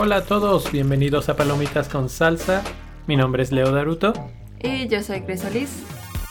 [0.00, 2.62] Hola a todos, bienvenidos a Palomitas con Salsa.
[3.08, 4.12] Mi nombre es Leo Daruto.
[4.60, 5.84] Y yo soy Crisolis.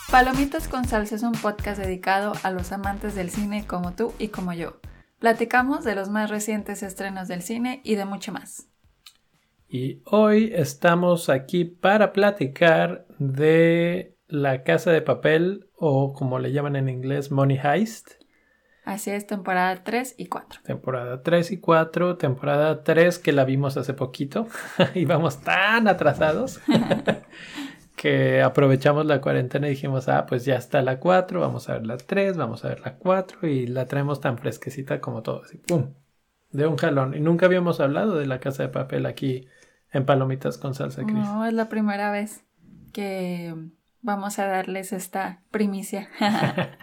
[0.10, 4.30] Palomitas con Salsa es un podcast dedicado a los amantes del cine como tú y
[4.30, 4.80] como yo.
[5.20, 8.70] Platicamos de los más recientes estrenos del cine y de mucho más.
[9.68, 16.76] Y hoy estamos aquí para platicar de La Casa de Papel o como le llaman
[16.76, 18.12] en inglés Money Heist.
[18.84, 20.62] Así es, temporada 3 y 4.
[20.64, 24.48] Temporada 3 y 4, temporada 3 que la vimos hace poquito
[24.96, 26.62] y vamos tan atrasados
[27.98, 31.86] que aprovechamos la cuarentena y dijimos, ah, pues ya está la 4, vamos a ver
[31.86, 35.58] la 3, vamos a ver la 4 y la traemos tan fresquecita como todo, así,
[35.58, 35.94] ¡pum!
[36.52, 37.14] De un jalón.
[37.14, 39.48] Y nunca habíamos hablado de la casa de papel aquí
[39.92, 41.16] en Palomitas con salsa Cris.
[41.16, 42.46] No, es la primera vez
[42.94, 43.54] que
[44.02, 46.10] vamos a darles esta primicia.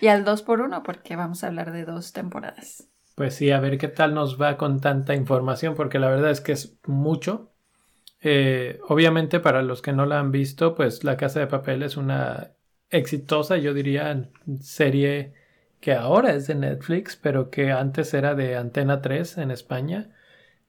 [0.00, 2.88] y al 2 por 1 porque vamos a hablar de dos temporadas.
[3.14, 6.40] Pues sí, a ver qué tal nos va con tanta información porque la verdad es
[6.40, 7.50] que es mucho.
[8.20, 11.96] Eh, obviamente para los que no la han visto, pues La Casa de Papel es
[11.96, 12.52] una
[12.90, 14.30] exitosa, yo diría,
[14.60, 15.34] serie
[15.80, 20.10] que ahora es de Netflix, pero que antes era de Antena 3 en España.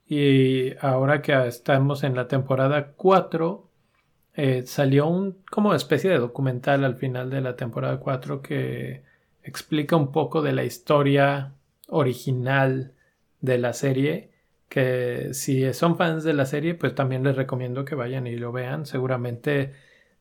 [0.08, 3.69] Y ahora que estamos en la temporada 4,
[4.42, 9.04] eh, salió un como especie de documental al final de la temporada 4 que
[9.44, 11.56] explica un poco de la historia
[11.90, 12.94] original
[13.42, 14.32] de la serie
[14.70, 18.54] que si son fans de la serie pues también les recomiendo que vayan y lo
[18.54, 18.86] vean.
[18.86, 19.74] Seguramente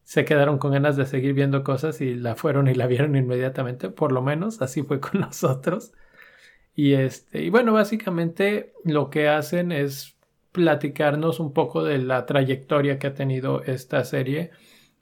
[0.02, 3.88] se quedaron con ganas de seguir viendo cosas y la fueron y la vieron inmediatamente
[3.88, 5.92] por lo menos así fue con nosotros.
[6.74, 10.17] Y este y bueno básicamente lo que hacen es
[10.58, 14.50] platicarnos un poco de la trayectoria que ha tenido esta serie.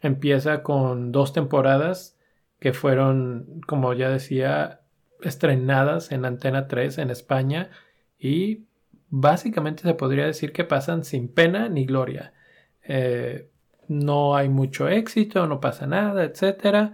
[0.03, 2.19] Empieza con dos temporadas
[2.61, 4.83] que fueron, como ya decía,
[5.23, 7.71] estrenadas en Antena 3 en España
[8.19, 8.67] y
[9.09, 12.35] básicamente se podría decir que pasan sin pena ni gloria.
[12.83, 13.49] Eh,
[13.89, 16.93] no hay mucho éxito, no pasa nada, etc.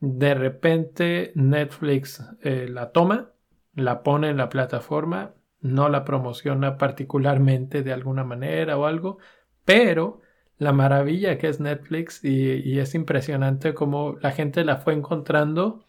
[0.00, 3.30] De repente Netflix eh, la toma,
[3.76, 9.18] la pone en la plataforma no la promociona particularmente de alguna manera o algo,
[9.64, 10.20] pero
[10.58, 15.84] la maravilla que es Netflix y, es impresionante cómo la gente la fue encontrando,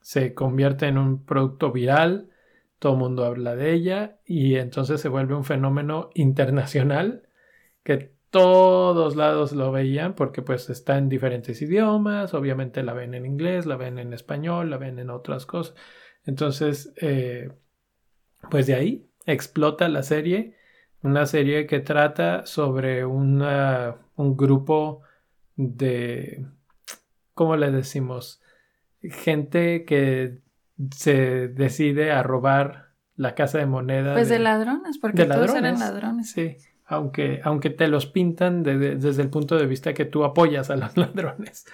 [0.00, 2.30] se convierte en un producto viral,
[2.78, 7.28] todo el mundo habla de ella y entonces se vuelve un fenómeno internacional
[7.82, 13.26] que todos lados lo veían porque pues está en diferentes idiomas, obviamente la ven en
[13.26, 15.76] inglés, la ven en español, la ven en otras cosas.
[16.24, 17.52] Entonces, eh,
[18.50, 20.56] pues de ahí explota la serie,
[21.02, 23.38] una serie que trata sobre un
[24.16, 25.02] grupo
[25.56, 26.46] de,
[27.34, 28.40] ¿cómo le decimos?
[29.02, 30.40] Gente que
[30.94, 34.14] se decide a robar la casa de moneda.
[34.14, 36.30] Pues de, ladrones, porque todos eran ladrones.
[36.30, 36.56] Sí,
[36.86, 40.96] aunque, aunque te los pintan desde el punto de vista que tú apoyas a los
[40.96, 41.66] ladrones,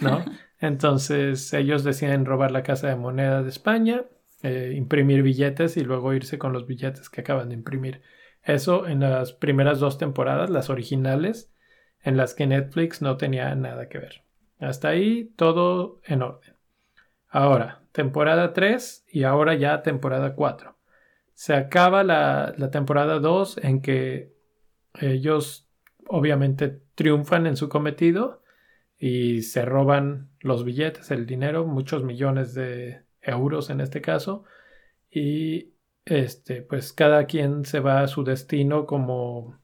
[0.00, 0.24] ¿no?
[0.60, 4.04] Entonces ellos deciden robar la casa de moneda de España
[4.42, 8.02] eh, imprimir billetes y luego irse con los billetes que acaban de imprimir.
[8.42, 11.52] Eso en las primeras dos temporadas, las originales,
[12.02, 14.22] en las que Netflix no tenía nada que ver.
[14.60, 16.54] Hasta ahí todo en orden.
[17.28, 20.76] Ahora, temporada 3 y ahora ya temporada 4.
[21.34, 24.32] Se acaba la, la temporada 2 en que
[25.00, 25.68] ellos
[26.06, 28.42] obviamente triunfan en su cometido
[28.98, 34.44] y se roban los billetes, el dinero, muchos millones de, euros en este caso,
[35.10, 35.74] y
[36.04, 39.58] este, pues cada quien se va a su destino como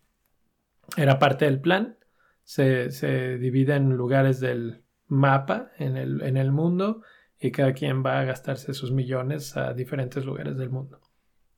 [0.96, 1.98] era parte del plan,
[2.42, 7.02] se, se divide en lugares del mapa en el, en el mundo
[7.40, 11.00] y cada quien va a gastarse sus millones a diferentes lugares del mundo.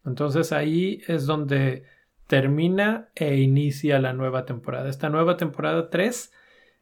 [0.04, 1.84] Entonces ahí es donde
[2.26, 4.88] termina e inicia la nueva temporada.
[4.88, 6.32] Esta nueva temporada 3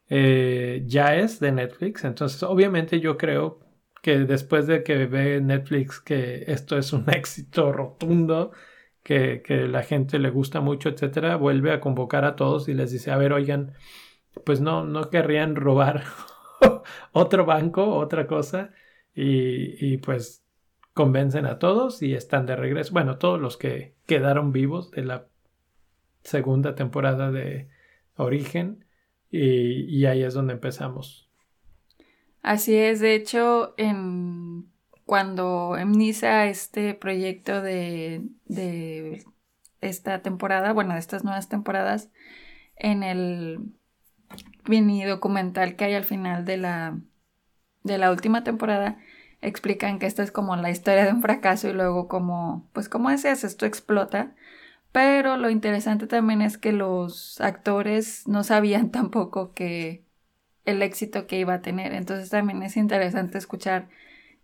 [0.09, 3.64] eh, ya es de Netflix, entonces obviamente yo creo
[4.05, 8.51] que después de que ve Netflix que esto es un éxito rotundo,
[9.01, 12.91] que, que la gente le gusta mucho, etcétera, vuelve a convocar a todos y les
[12.91, 13.73] dice, a ver, oigan,
[14.45, 16.03] pues no, no querrían robar
[17.13, 18.73] otro banco, otra cosa,
[19.15, 20.45] y, y pues
[20.93, 22.93] convencen a todos y están de regreso.
[22.93, 25.27] Bueno, todos los que quedaron vivos de la
[26.23, 27.69] segunda temporada de
[28.17, 28.85] Origen,
[29.31, 31.24] y, y ahí es donde empezamos
[32.45, 34.71] Así es, de hecho, en,
[35.03, 39.25] cuando inicia este proyecto de, de
[39.81, 42.11] esta temporada, bueno, de estas nuevas temporadas,
[42.75, 43.73] en el
[44.67, 46.99] mini documental que hay al final de la,
[47.81, 48.99] de la última temporada
[49.41, 53.09] explican que esta es como la historia de un fracaso y luego como, pues como
[53.09, 54.35] decías, esto explota.
[54.91, 60.04] Pero lo interesante también es que los actores no sabían tampoco que
[60.65, 61.93] el éxito que iba a tener.
[61.93, 63.89] Entonces también es interesante escuchar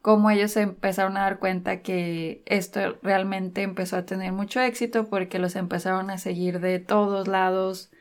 [0.01, 5.09] cómo ellos se empezaron a dar cuenta que esto realmente empezó a tener mucho éxito
[5.09, 7.91] porque los empezaron a seguir de todos lados.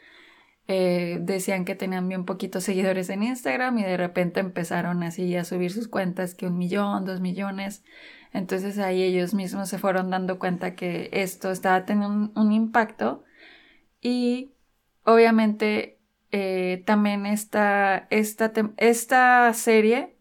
[0.73, 5.45] Eh, decían que tenían bien poquitos seguidores en Instagram y de repente empezaron así a
[5.45, 7.83] subir sus cuentas que un millón, dos millones.
[8.33, 13.25] Entonces ahí ellos mismos se fueron dando cuenta que esto estaba teniendo un, impacto
[14.01, 14.53] y
[15.05, 15.99] obviamente
[16.33, 20.17] eh, también esta, esta, esta serie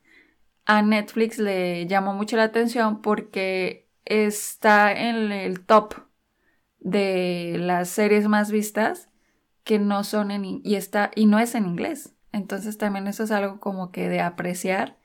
[0.65, 5.95] a Netflix le llamó mucho la atención porque está en el top
[6.79, 9.09] de las series más vistas
[9.63, 12.15] que no son en y está y no es en inglés.
[12.31, 14.97] Entonces también eso es algo como que de apreciar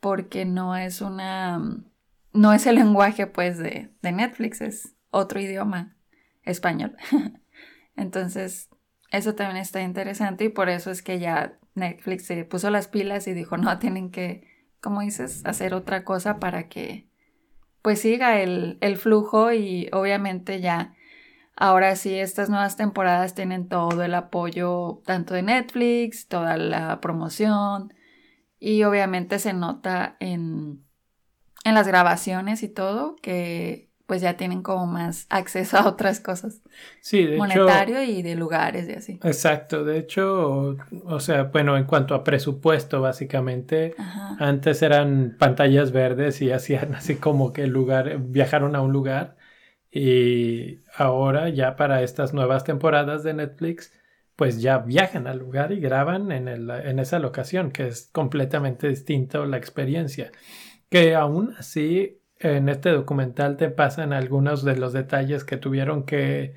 [0.00, 1.60] porque no es una
[2.32, 5.96] no es el lenguaje pues de, de Netflix, es otro idioma
[6.42, 6.96] español.
[7.96, 8.68] Entonces,
[9.16, 13.26] eso también está interesante y por eso es que ya Netflix se puso las pilas
[13.26, 17.08] y dijo, no, tienen que como dices, hacer otra cosa para que
[17.80, 20.94] pues siga el, flujo y obviamente ya
[21.56, 27.94] ahora sí estas nuevas temporadas tienen todo el apoyo tanto de Netflix, toda la promoción
[28.60, 30.84] y obviamente se nota en,
[31.64, 36.60] en las grabaciones y todo que pues ya tienen como más acceso a otras cosas.
[37.00, 39.20] Sí, de Monetario y de lugares y así.
[39.22, 43.94] Exacto, de hecho, o, sea, bueno, en cuanto a presupuesto, básicamente,
[44.38, 49.36] antes eran pantallas verdes y hacían así como que el lugar, viajaron a un lugar
[49.90, 53.92] y ahora ya para estas nuevas temporadas de Netflix,
[54.36, 58.88] pues ya viajan al lugar y graban en, el, en esa locación, que es completamente
[58.88, 60.32] distinto la experiencia.
[60.88, 66.54] Que aún así en este documental te pasan algunos de los detalles que tuvieron que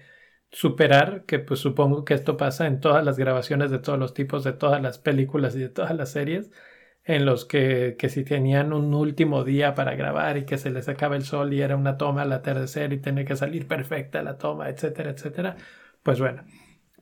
[0.51, 4.44] superar, que pues supongo que esto pasa en todas las grabaciones de todos los tipos,
[4.44, 6.51] de todas las películas y de todas las series,
[7.03, 10.89] en los que, que si tenían un último día para grabar y que se les
[10.89, 14.38] acaba el sol y era una toma al atardecer y tenía que salir perfecta la
[14.38, 15.56] toma, etcétera, etcétera,
[16.03, 16.44] pues bueno.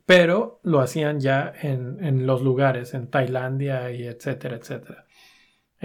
[0.05, 5.04] Pero lo hacían ya en, en los lugares, en Tailandia y etcétera, etcétera.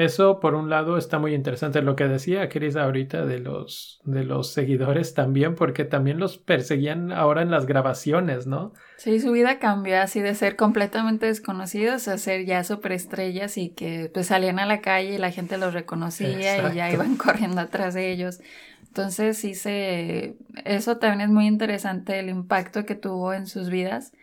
[0.01, 4.25] Eso, por un lado, está muy interesante lo que decía Chris ahorita de los, de
[4.25, 8.73] los seguidores también, porque también los perseguían ahora en las grabaciones, ¿no?
[8.97, 14.11] Sí, su vida cambió así de ser completamente desconocidos a ser ya superestrellas y que
[14.15, 17.93] pues salían a la calle y la gente los reconocía y ya iban corriendo atrás
[17.93, 18.41] de ellos.
[18.87, 20.35] Entonces sí se...
[20.65, 24.15] Eso también es muy interesante el impacto que tuvo en sus vidas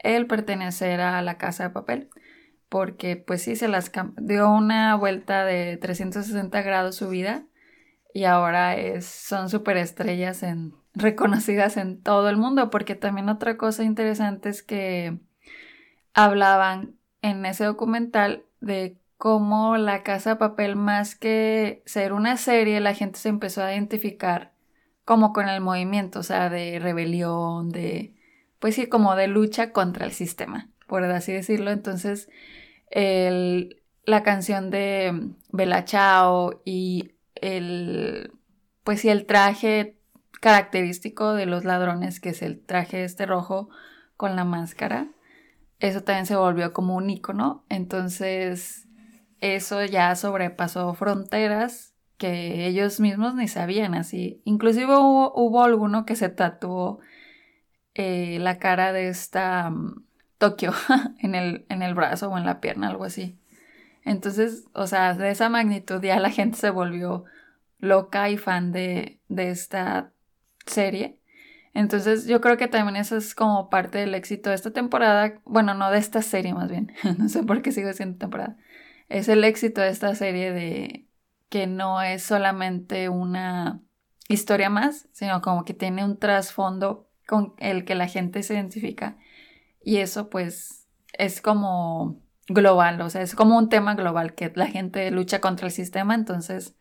[0.00, 2.10] el pertenecer a la casa de papel
[2.74, 7.44] porque pues sí, se las dio una vuelta de 360 grados su vida
[8.12, 13.84] y ahora es, son superestrellas en, reconocidas en todo el mundo, porque también otra cosa
[13.84, 15.20] interesante es que
[16.14, 22.80] hablaban en ese documental de cómo la casa de papel más que ser una serie,
[22.80, 24.52] la gente se empezó a identificar
[25.04, 28.16] como con el movimiento, o sea, de rebelión, de,
[28.58, 31.70] pues sí, como de lucha contra el sistema, por así decirlo.
[31.70, 32.28] Entonces,
[32.90, 38.32] el, la canción de Bella Chao y el,
[38.84, 39.98] pues sí, el traje
[40.40, 43.68] característico de los ladrones, que es el traje este rojo
[44.16, 45.08] con la máscara,
[45.80, 48.88] eso también se volvió como un icono, entonces
[49.40, 54.40] eso ya sobrepasó fronteras que ellos mismos ni sabían así.
[54.44, 57.00] Inclusive hubo, alguno que se tatuó
[57.94, 60.03] eh, la cara de esta mm,
[60.38, 60.72] Tokio
[61.18, 63.38] en el, en el brazo o en la pierna, algo así.
[64.04, 67.24] Entonces, o sea, de esa magnitud ya la gente se volvió
[67.78, 70.12] loca y fan de, de esta
[70.66, 71.18] serie.
[71.72, 75.40] Entonces, yo creo que también eso es como parte del éxito de esta temporada.
[75.44, 76.92] Bueno, no de esta serie más bien.
[77.18, 78.56] no sé por qué sigo siendo temporada.
[79.08, 81.06] Es el éxito de esta serie de
[81.48, 83.80] que no es solamente una
[84.28, 89.16] historia más, sino como que tiene un trasfondo con el que la gente se identifica
[89.84, 94.66] y eso pues es como global, o sea, es como un tema global que la
[94.66, 96.76] gente lucha contra el sistema, entonces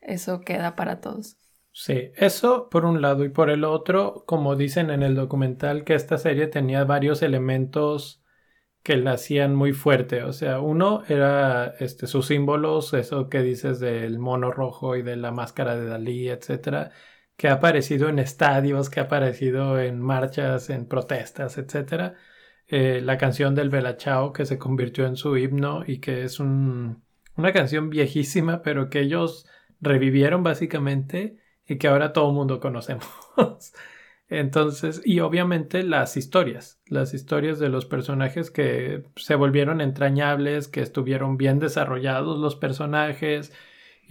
[0.00, 1.36] eso queda para todos.
[1.72, 5.94] Sí, eso por un lado y por el otro, como dicen en el documental, que
[5.94, 8.22] esta serie tenía varios elementos
[8.82, 10.24] que la hacían muy fuerte.
[10.24, 15.16] O sea, uno era este, sus símbolos, eso que dices del mono rojo y de
[15.16, 16.92] la máscara de Dalí, etcétera,
[17.40, 22.16] que ha aparecido en estadios, que ha aparecido en marchas, en protestas, etcétera.
[22.68, 26.38] Eh, la canción del Bella Chao que se convirtió en su himno y que es
[26.38, 27.02] un,
[27.36, 29.46] una canción viejísima, pero que ellos
[29.80, 33.08] revivieron básicamente y que ahora todo el mundo conocemos.
[34.28, 40.82] Entonces, y obviamente las historias, las historias de los personajes que se volvieron entrañables, que
[40.82, 43.50] estuvieron bien desarrollados los personajes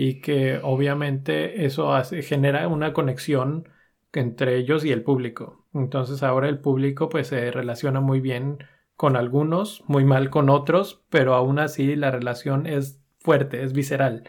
[0.01, 3.67] y que obviamente eso hace, genera una conexión
[4.13, 5.67] entre ellos y el público.
[5.73, 8.59] Entonces ahora el público pues se relaciona muy bien
[8.95, 14.23] con algunos, muy mal con otros, pero aún así la relación es fuerte, es visceral.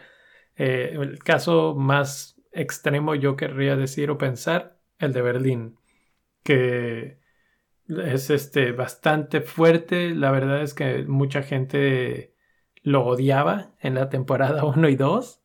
[0.57, 5.77] Eh, el caso más extremo yo querría decir o pensar, el de Berlín
[6.43, 7.21] que
[7.87, 10.15] es este bastante fuerte.
[10.15, 12.35] La verdad es que mucha gente
[12.83, 15.40] lo odiaba en la temporada 1 y 2,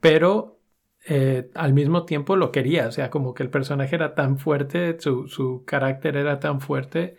[0.00, 0.60] pero
[1.06, 2.88] eh, al mismo tiempo lo quería.
[2.88, 7.16] O sea, como que el personaje era tan fuerte, su, su carácter era tan fuerte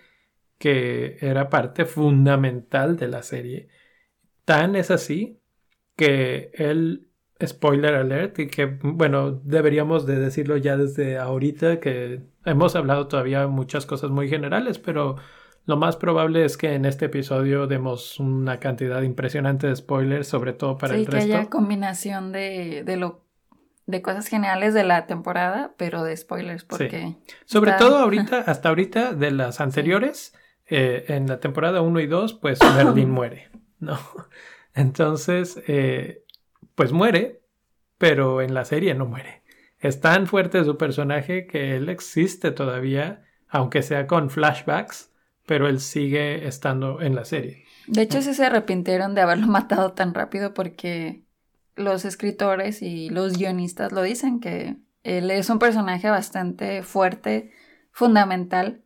[0.57, 3.69] que era parte fundamental de la serie.
[4.45, 5.41] Tan es así
[5.95, 7.09] que él
[7.45, 13.47] spoiler alert y que bueno deberíamos de decirlo ya desde ahorita que hemos hablado todavía
[13.47, 15.15] muchas cosas muy generales pero
[15.69, 20.53] lo más probable es que en este episodio demos una cantidad impresionante de spoilers sobre
[20.53, 21.27] todo para el resto.
[21.27, 23.23] que haya combinación de, de lo
[23.85, 29.13] de cosas generales de la temporada pero de spoilers porque sobre todo ahorita hasta ahorita
[29.13, 30.33] de las anteriores
[30.67, 33.49] eh, en la temporada 1 y 2 pues Berlín muere
[33.79, 33.97] no
[34.73, 36.23] entonces eh,
[36.79, 37.41] pues muere,
[37.97, 39.43] pero en la serie no muere.
[39.79, 45.08] Es tan fuerte su personaje que él existe todavía, aunque sea con flashbacks,
[45.49, 47.65] pero él sigue estando en la serie.
[47.87, 51.23] De hecho, sí se arrepintieron de haberlo matado tan rápido porque
[51.75, 57.51] los escritores y los guionistas lo dicen, que él es un personaje bastante fuerte,
[57.91, 58.83] fundamental.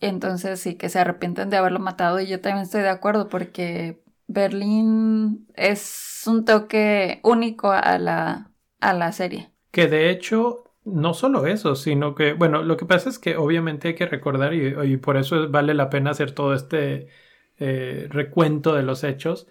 [0.00, 4.02] Entonces sí que se arrepienten de haberlo matado y yo también estoy de acuerdo porque
[4.26, 8.50] Berlín es un toque único a la,
[8.80, 9.50] a la serie.
[9.70, 13.88] Que de hecho, no solo eso, sino que, bueno, lo que pasa es que obviamente
[13.88, 17.08] hay que recordar, y, por eso vale la pena hacer todo este
[17.58, 19.48] eh, recuento de los hechos,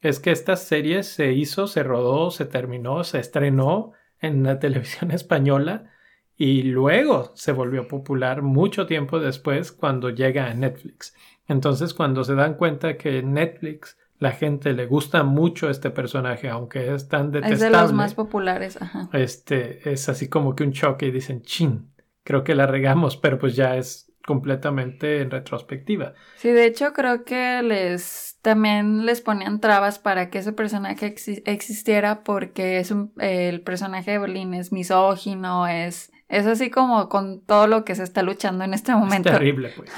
[0.00, 5.10] es que esta serie se hizo, se rodó, se terminó, se estrenó en la televisión
[5.10, 5.92] española
[6.36, 11.14] y luego se volvió popular mucho tiempo después cuando llega a Netflix.
[11.48, 16.94] Entonces, cuando se dan cuenta que Netflix la gente le gusta mucho este personaje, aunque
[16.94, 17.54] es tan detestable.
[17.54, 19.08] Es de los más populares, ajá.
[19.12, 21.92] Este, es así como que un choque y dicen, chin,
[22.24, 26.14] creo que la regamos, pero pues ya es completamente en retrospectiva.
[26.36, 32.24] Sí, de hecho creo que les también les ponían trabas para que ese personaje existiera
[32.24, 37.68] porque es un, el personaje de Berlín es misógino, es es así como con todo
[37.68, 39.28] lo que se está luchando en este momento.
[39.28, 39.92] Es terrible, pues.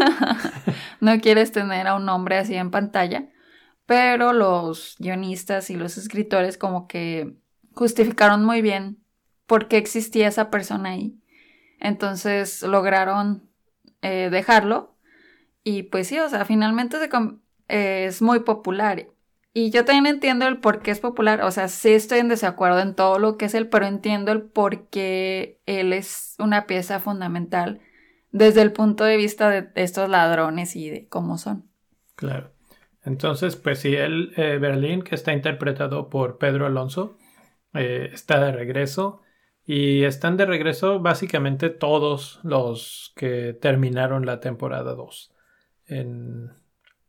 [1.00, 3.28] no quieres tener a un hombre así en pantalla
[3.88, 7.38] pero los guionistas y los escritores como que
[7.72, 8.98] justificaron muy bien
[9.46, 11.18] por qué existía esa persona ahí.
[11.80, 13.48] Entonces lograron
[14.02, 14.94] eh, dejarlo
[15.64, 16.98] y pues sí, o sea, finalmente
[17.68, 19.06] es muy popular.
[19.54, 22.80] Y yo también entiendo el por qué es popular, o sea, sí estoy en desacuerdo
[22.80, 27.00] en todo lo que es él, pero entiendo el por qué él es una pieza
[27.00, 27.80] fundamental
[28.32, 31.64] desde el punto de vista de estos ladrones y de cómo son.
[32.16, 32.57] Claro.
[33.08, 37.16] Entonces, pues sí, el eh, Berlín, que está interpretado por Pedro Alonso,
[37.72, 39.22] eh, está de regreso.
[39.64, 45.34] Y están de regreso básicamente todos los que terminaron la temporada 2.
[45.86, 46.50] En,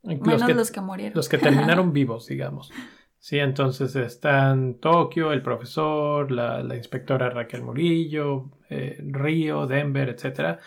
[0.02, 1.12] Menos los que, murieron.
[1.14, 2.72] Los que terminaron vivos, digamos.
[3.18, 10.60] Sí, entonces están Tokio, el profesor, la, inspectora Raquel Murillo, eh, Río, Denver, etc.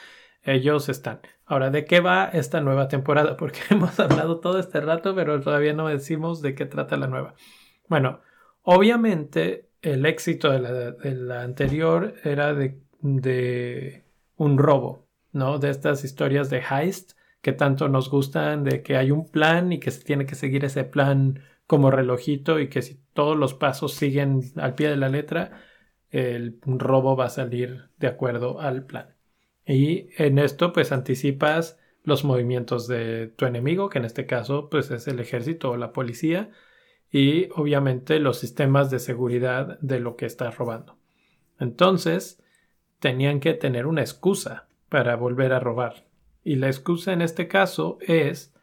[0.43, 1.21] Ellos están.
[1.45, 3.37] Ahora, ¿de qué va esta nueva temporada?
[3.37, 7.35] Porque hemos hablado todo este rato, pero todavía no decimos de qué trata la nueva.
[7.87, 8.21] Bueno,
[8.63, 14.05] obviamente el éxito de la, anterior era de, de,
[14.37, 15.59] un robo, ¿no?
[15.59, 19.79] De estas historias de heist que tanto nos gustan, de que hay un plan y
[19.79, 23.93] que se tiene que seguir ese plan como relojito y que si todos los pasos
[23.93, 25.61] siguen al pie de la letra,
[26.09, 29.12] el robo va a salir de acuerdo al plan.
[29.65, 34.91] Y en esto pues anticipas los movimientos de tu enemigo, que en este caso pues
[34.91, 36.51] es el ejército o la policía,
[37.11, 40.97] y obviamente los sistemas de seguridad de lo que estás robando.
[41.59, 42.43] Entonces,
[42.99, 46.05] tenían que tener una excusa para volver a robar.
[46.43, 48.53] Y la excusa en este caso es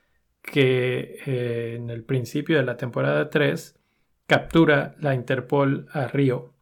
[0.43, 3.79] que eh, en el principio de la temporada 3
[4.27, 6.53] captura la Interpol a Río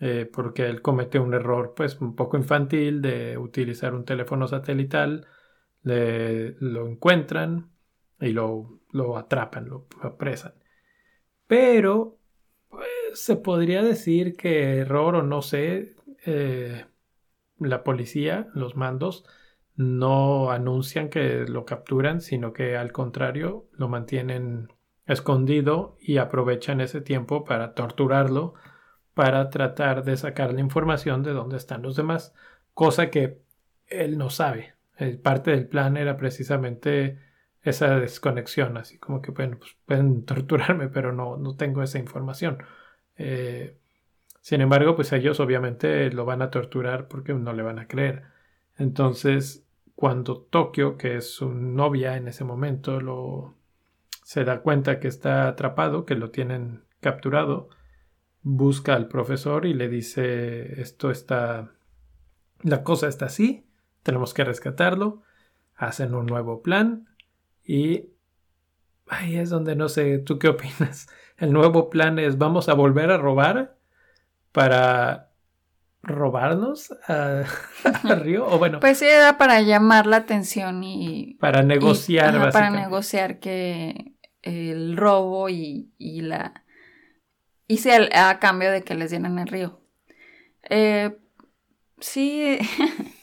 [0.00, 5.26] eh, porque él comete un error pues un poco infantil de utilizar un teléfono satelital,
[5.82, 7.70] lo encuentran
[8.20, 10.54] y lo, lo atrapan, lo apresan.
[11.46, 12.18] Pero
[12.68, 16.86] Pues se podría decir que error o no sé, eh,
[17.58, 19.24] la policía, los mandos,
[19.76, 24.68] no anuncian que lo capturan, sino que al contrario lo mantienen
[25.06, 28.54] escondido y aprovechan ese tiempo para torturarlo,
[29.16, 32.34] para tratar de sacar la información de dónde están los demás,
[32.74, 33.40] cosa que
[33.86, 34.74] él no sabe.
[34.98, 37.18] Eh, parte del plan era precisamente
[37.62, 39.48] esa desconexión, así como que pues
[39.86, 42.58] pueden torturarme, pero no, no tengo esa información.
[43.16, 43.78] Eh,
[44.42, 48.24] sin embargo, pues ellos obviamente lo van a torturar porque no le van a creer.
[48.76, 53.54] Entonces, cuando Tokio, que es su novia en ese momento, lo
[54.24, 57.70] se da cuenta que está atrapado, que lo tienen capturado,
[58.48, 61.72] busca al profesor y le dice esto está
[62.62, 63.66] la cosa está así,
[64.04, 65.22] tenemos que rescatarlo,
[65.74, 67.08] hacen un nuevo plan
[67.64, 68.10] y
[69.08, 71.08] ahí es donde no sé, ¿tú qué opinas?
[71.38, 73.76] El nuevo plan es vamos a volver a robar
[74.52, 75.32] para
[76.04, 77.42] robarnos a,
[78.20, 83.40] Río o bueno pues sí era para llamar la atención y para negociar para negociar
[83.40, 86.62] que el robo y, y la
[87.68, 89.80] hice a, cambio de que les dieran el río
[90.68, 91.16] eh,
[91.98, 92.58] sí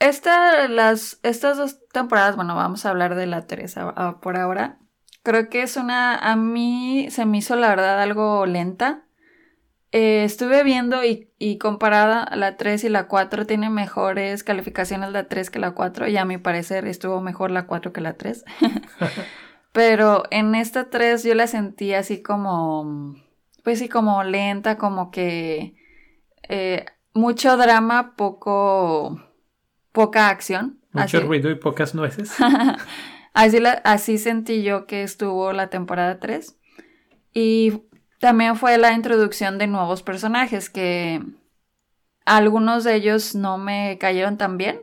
[0.00, 4.78] Esta, las, estas dos temporadas, bueno, vamos a hablar de la Teresa por ahora.
[5.22, 9.04] Creo que es una, a mí se me hizo la verdad algo lenta.
[9.92, 15.28] Eh, estuve viendo y, y, comparada la 3 y la 4 tiene mejores calificaciones la
[15.28, 18.44] 3 que la 4 y a mi parecer estuvo mejor la 4 que la 3.
[19.72, 23.16] Pero en esta 3 yo la sentí así como,
[23.62, 25.74] pues sí, como lenta, como que
[26.48, 29.20] eh, mucho drama, poco
[29.92, 30.80] poca acción.
[30.92, 32.32] Mucho ruido y pocas nueces.
[33.34, 36.56] así, así sentí yo que estuvo la temporada 3.
[37.32, 37.82] Y
[38.18, 41.22] también fue la introducción de nuevos personajes que
[42.24, 44.82] algunos de ellos no me cayeron tan bien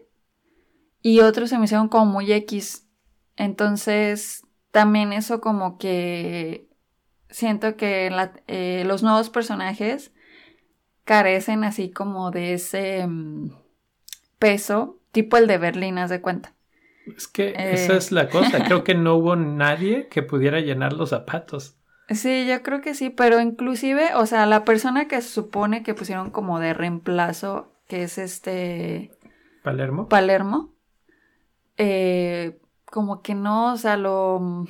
[1.02, 2.88] y otros se me hicieron como muy X.
[3.36, 6.67] Entonces, también eso como que
[7.30, 8.12] siento que
[8.48, 10.12] eh, los nuevos personajes
[11.04, 13.52] carecen así como de ese mm,
[14.40, 16.54] peso tipo el de Berlín, haz de cuenta.
[17.16, 17.98] Es que esa eh.
[17.98, 21.78] es la cosa, creo que no hubo nadie que pudiera llenar los zapatos.
[22.10, 25.94] Sí, yo creo que sí, pero inclusive, o sea, la persona que se supone que
[25.94, 29.12] pusieron como de reemplazo, que es este...
[29.64, 30.08] Palermo.
[30.08, 30.74] Palermo.
[31.76, 34.66] Eh, como que no, o sea, lo...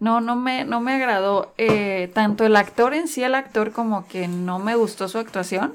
[0.00, 1.52] No, no me, no me agradó.
[1.58, 5.74] Eh, tanto el actor en sí, el actor como que no me gustó su actuación,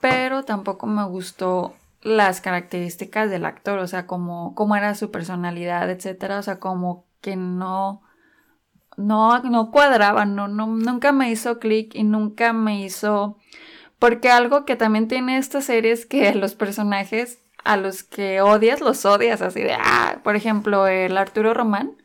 [0.00, 5.90] pero tampoco me gustó las características del actor, o sea, como cómo era su personalidad,
[5.90, 8.02] etcétera, o sea, como que no
[8.96, 13.38] no no cuadraba, no, no nunca me hizo clic y nunca me hizo
[13.98, 18.80] porque algo que también tiene esta serie es que los personajes a los que odias
[18.80, 21.96] los odias así de ah, por ejemplo, el Arturo Román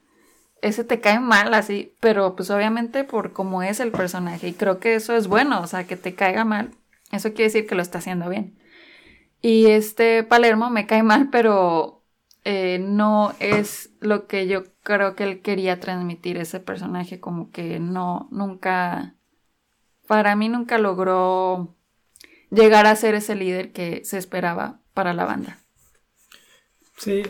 [0.62, 4.80] ese te cae mal así, pero pues obviamente por cómo es el personaje y creo
[4.80, 6.72] que eso es bueno, o sea, que te caiga mal,
[7.12, 8.58] eso quiere decir que lo está haciendo bien.
[9.42, 12.04] Y este Palermo me cae mal, pero
[12.44, 17.80] eh, no es lo que yo creo que él quería transmitir ese personaje, como que
[17.80, 19.16] no, nunca,
[20.08, 21.76] para mí nunca logró
[22.50, 25.60] llegar a ser ese líder que se esperaba para la banda.
[26.98, 27.24] Sí,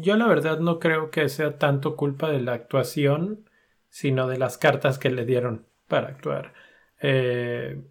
[0.00, 3.48] yo la verdad no creo que sea tanto culpa de la actuación,
[3.90, 6.54] sino de las cartas que le dieron para actuar.
[7.00, 7.82] Eh,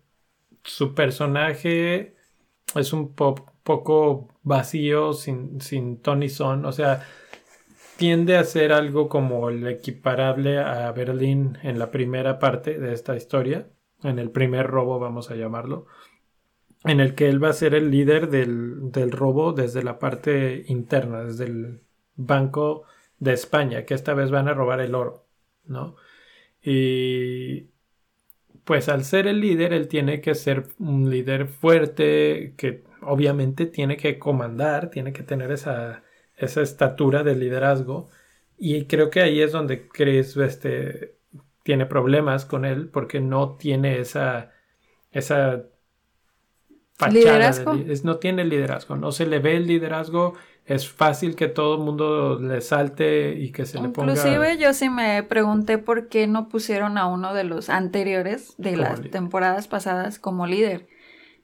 [0.64, 2.16] su personaje
[2.76, 6.66] es un poco vacío, sin, sin Tony Son.
[6.66, 7.06] O sea,
[7.98, 13.16] tiende a ser algo como el equiparable a Berlín en la primera parte de esta
[13.16, 13.68] historia,
[14.04, 15.88] en el primer robo, vamos a llamarlo,
[16.84, 20.66] en el que él va a ser el líder del, del robo desde la parte
[20.68, 21.85] interna, desde el
[22.16, 22.84] Banco
[23.20, 25.26] de España, que esta vez van a robar el oro,
[25.66, 25.96] ¿no?
[26.62, 27.70] Y
[28.66, 33.98] pues al ser el líder, él tiene que ser un líder fuerte, que obviamente tiene
[33.98, 36.04] que comandar, tiene que tener esa,
[36.36, 38.10] esa estatura de liderazgo.
[38.58, 41.16] Y creo que ahí es donde Chris este,
[41.64, 44.54] tiene problemas con él porque no tiene esa,
[45.12, 45.66] esa
[47.12, 47.76] ¿Liderazgo?
[48.04, 50.34] no tiene liderazgo, no se le ve el liderazgo.
[50.66, 54.14] Es fácil que todo el mundo le salte y que se le ponga.
[54.14, 58.76] Inclusive yo sí me pregunté por qué no pusieron a uno de los anteriores de
[58.76, 60.88] las temporadas pasadas como líder.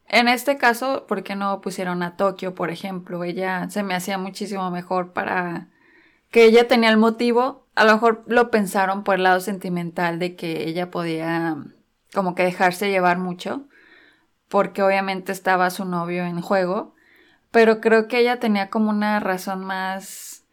[0.07, 3.23] En este caso, ¿por qué no pusieron a Tokio, por ejemplo?
[3.23, 5.67] Ella se me hacía muchísimo mejor para
[6.31, 7.67] que ella tenía el motivo.
[7.75, 11.57] A lo mejor lo pensaron por el lado sentimental de que ella podía
[12.13, 13.67] como que dejarse llevar mucho,
[14.51, 16.93] porque obviamente estaba su novio en juego,
[17.51, 20.43] pero creo que ella tenía como una razón más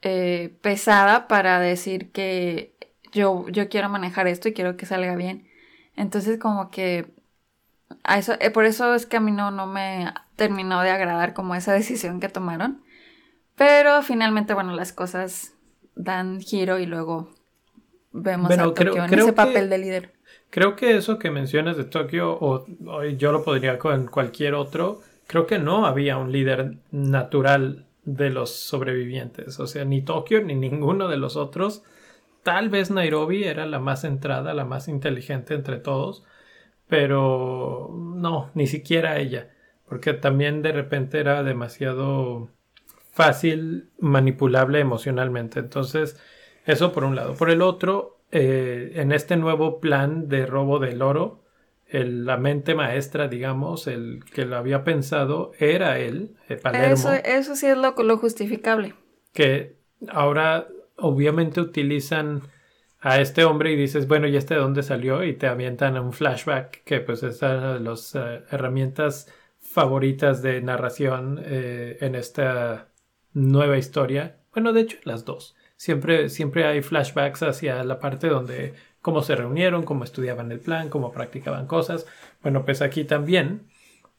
[0.00, 2.74] eh, pesada para decir que
[3.12, 5.46] yo, yo quiero manejar esto y quiero que salga bien.
[5.96, 7.12] Entonces como que
[8.04, 11.34] a eso, eh, por eso es que a mí no, no me terminó de agradar
[11.34, 12.82] como esa decisión que tomaron.
[13.54, 15.52] Pero finalmente, bueno, las cosas
[15.94, 17.34] dan giro y luego
[18.12, 20.19] vemos a Tokio en ese papel de líder.
[20.50, 22.66] Creo que eso que mencionas de Tokio, o,
[23.16, 28.50] yo lo podría con cualquier otro, creo que no había un líder natural de los
[28.50, 29.60] sobrevivientes.
[29.60, 31.84] O sea, ni Tokio ni ninguno de los otros.
[32.42, 36.24] Tal vez Nairobi era la más centrada, la más inteligente entre todos,
[36.88, 39.50] pero no, ni siquiera ella,
[39.88, 42.50] porque también de repente era demasiado
[43.12, 45.60] fácil manipulable emocionalmente.
[45.60, 46.18] Entonces,
[46.66, 47.34] eso por un lado.
[47.34, 51.42] Por el otro, eh, en este nuevo plan de robo del oro,
[51.92, 56.94] la mente maestra, digamos, el que lo había pensado, era él, eh, Palermo.
[56.94, 58.94] Eso, eso sí es lo, lo justificable.
[59.32, 59.74] Que
[60.08, 62.42] ahora obviamente utilizan
[63.00, 65.24] a este hombre y dices, bueno, ¿y este de dónde salió?
[65.24, 70.60] Y te avientan un flashback, que pues es una de las eh, herramientas favoritas de
[70.62, 72.88] narración en esta
[73.32, 74.36] nueva historia.
[74.52, 75.56] Bueno, de hecho, las dos.
[75.80, 80.90] Siempre, siempre hay flashbacks hacia la parte donde cómo se reunieron, cómo estudiaban el plan,
[80.90, 82.06] cómo practicaban cosas.
[82.42, 83.62] Bueno, pues aquí también.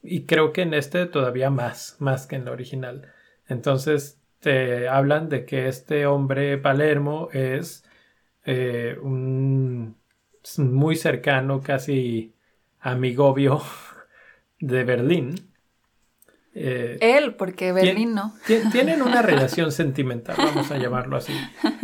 [0.02, 3.12] Y creo que en este todavía más, más que en el original.
[3.46, 7.84] Entonces te hablan de que este hombre Palermo es
[8.44, 9.96] eh, un
[10.58, 12.34] muy cercano, casi
[12.80, 13.62] amigovio
[14.58, 15.51] de Berlín.
[16.54, 18.34] Eh, Él, porque Berlín no.
[18.72, 21.32] Tienen una relación sentimental, vamos a llamarlo así.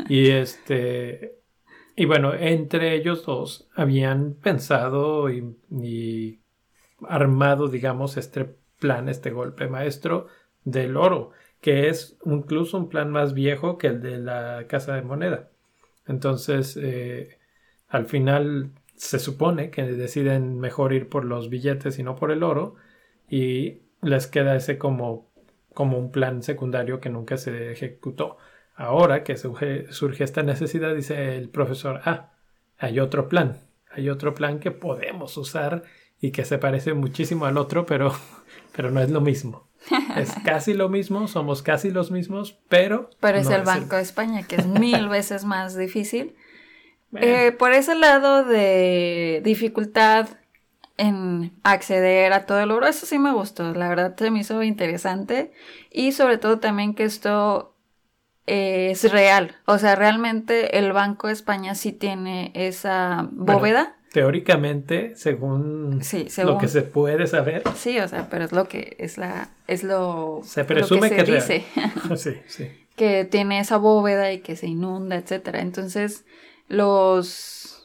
[0.08, 1.38] Y este.
[1.96, 6.40] Y bueno, entre ellos dos habían pensado y,
[7.08, 10.28] armado, digamos, este plan, este golpe maestro
[10.64, 15.02] del oro, que es incluso un plan más viejo que el de la Casa de
[15.02, 15.50] Moneda.
[16.06, 17.38] Entonces, eh,
[17.88, 22.44] al final se supone que deciden mejor ir por los billetes y no por el
[22.44, 22.76] oro.
[23.28, 25.30] Y les queda ese como,
[25.74, 28.38] como un plan secundario que nunca se ejecutó.
[28.74, 32.32] Ahora que surge, surge esta necesidad, dice el profesor, ah,
[32.78, 33.58] hay otro plan,
[33.90, 35.82] hay otro plan que podemos usar
[36.20, 38.12] y que se parece muchísimo al otro, pero,
[38.76, 39.68] pero no es lo mismo.
[40.16, 43.10] Es casi lo mismo, somos casi los mismos, pero...
[43.20, 46.34] Pero es el Banco de España, que es mil veces más difícil.
[47.16, 50.28] Eh, por ese lado de dificultad
[50.98, 52.86] en acceder a todo el oro.
[52.86, 55.52] Eso sí me gustó, la verdad se me hizo interesante
[55.90, 57.74] y sobre todo también que esto
[58.46, 59.56] eh, es real.
[59.64, 63.96] O sea, realmente el Banco de España sí tiene esa bóveda.
[64.12, 66.00] teóricamente, según,
[66.44, 67.62] lo que se puede saber.
[67.76, 71.32] Sí, o sea, pero es lo que es la es lo se presume que, se
[71.32, 71.64] dice.
[72.16, 72.70] sí, sí.
[72.96, 75.60] que tiene esa bóveda y que se inunda, etcétera.
[75.60, 76.24] Entonces,
[76.68, 77.77] los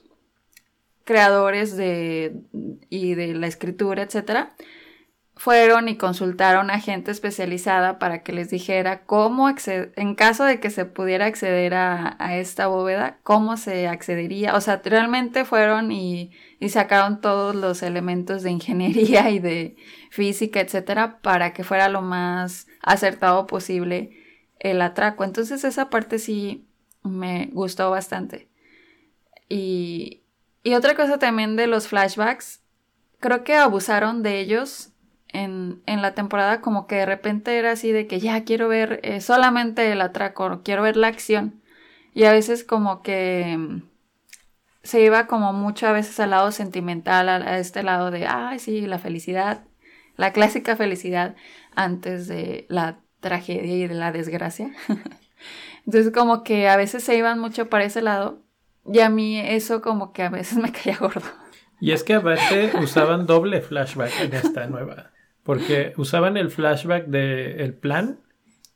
[1.03, 2.35] creadores de,
[2.89, 4.55] y de la escritura, etcétera,
[5.35, 10.59] fueron y consultaron a gente especializada para que les dijera cómo acceder, en caso de
[10.59, 14.55] que se pudiera acceder a, esta bóveda, cómo se accedería.
[14.55, 19.75] O sea, realmente fueron y, y, sacaron todos los elementos de ingeniería y de
[20.11, 24.11] física, etcétera, para que fuera lo más acertado posible
[24.59, 25.23] el atraco.
[25.23, 26.67] Entonces, esa parte sí
[27.03, 28.49] me gustó bastante.
[29.49, 30.22] Y,
[30.63, 32.61] y otra cosa también de los flashbacks,
[33.19, 34.91] creo que abusaron de ellos
[35.29, 38.99] en, en la temporada, como que de repente era así de que ya quiero ver
[39.03, 41.61] eh, solamente el atraco, quiero ver la acción.
[42.13, 43.81] Y a veces como que mm,
[44.83, 48.81] se iba como mucho a veces al lado sentimental, a, este lado de, ay, sí,
[48.81, 49.63] la felicidad,
[50.17, 51.35] la clásica felicidad
[51.75, 54.71] antes de la tragedia y de la desgracia.
[55.85, 58.42] Entonces como que a veces se iban mucho para ese lado
[58.91, 61.21] y a mí eso como que a veces me caía gordo.
[61.79, 65.11] Y es que a veces usaban doble flashback en esta nueva.
[65.43, 68.21] Porque usaban el flashback del plan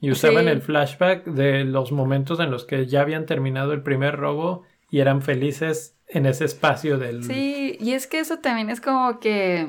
[0.01, 4.17] y usaban el flashback de los momentos en los que ya habían terminado el primer
[4.17, 7.23] robo y eran felices en ese espacio del...
[7.23, 9.67] Sí, y es que eso también es como que...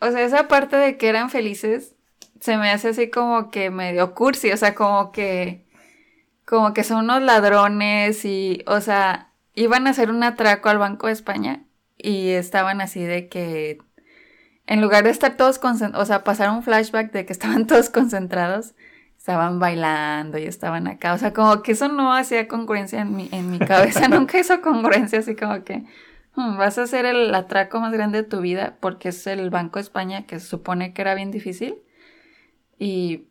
[0.00, 1.94] O sea, esa parte de que eran felices
[2.40, 5.65] se me hace así como que medio cursi, o sea, como que
[6.46, 11.08] como que son unos ladrones y, o sea, iban a hacer un atraco al Banco
[11.08, 11.64] de España
[11.98, 13.78] y estaban así de que,
[14.66, 17.90] en lugar de estar todos concentrados, o sea, pasaron un flashback de que estaban todos
[17.90, 18.74] concentrados,
[19.18, 23.28] estaban bailando y estaban acá, o sea, como que eso no hacía congruencia en mi,
[23.32, 25.84] en mi cabeza, nunca hizo congruencia, así como que,
[26.36, 29.80] hmm, vas a hacer el atraco más grande de tu vida porque es el Banco
[29.80, 31.76] de España que se supone que era bien difícil
[32.78, 33.26] y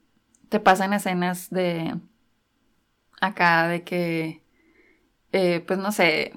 [0.49, 1.95] te pasan escenas de
[3.25, 4.43] acá de que,
[5.31, 6.33] eh, pues no sé,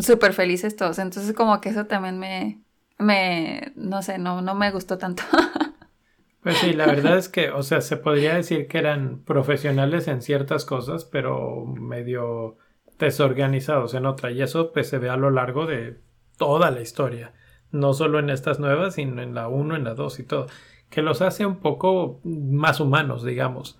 [0.00, 0.98] súper felices todos.
[0.98, 2.62] Entonces como que eso también me,
[2.98, 5.22] me, no sé, no, no me gustó tanto.
[6.42, 10.22] Pues sí, la verdad es que, o sea, se podría decir que eran profesionales en
[10.22, 12.56] ciertas cosas, pero medio
[12.98, 14.30] desorganizados en otra.
[14.30, 16.00] Y eso pues se ve a lo largo de
[16.38, 17.34] toda la historia.
[17.72, 20.46] No solo en estas nuevas, sino en la 1, en la 2 y todo.
[20.88, 23.78] Que los hace un poco más humanos, digamos.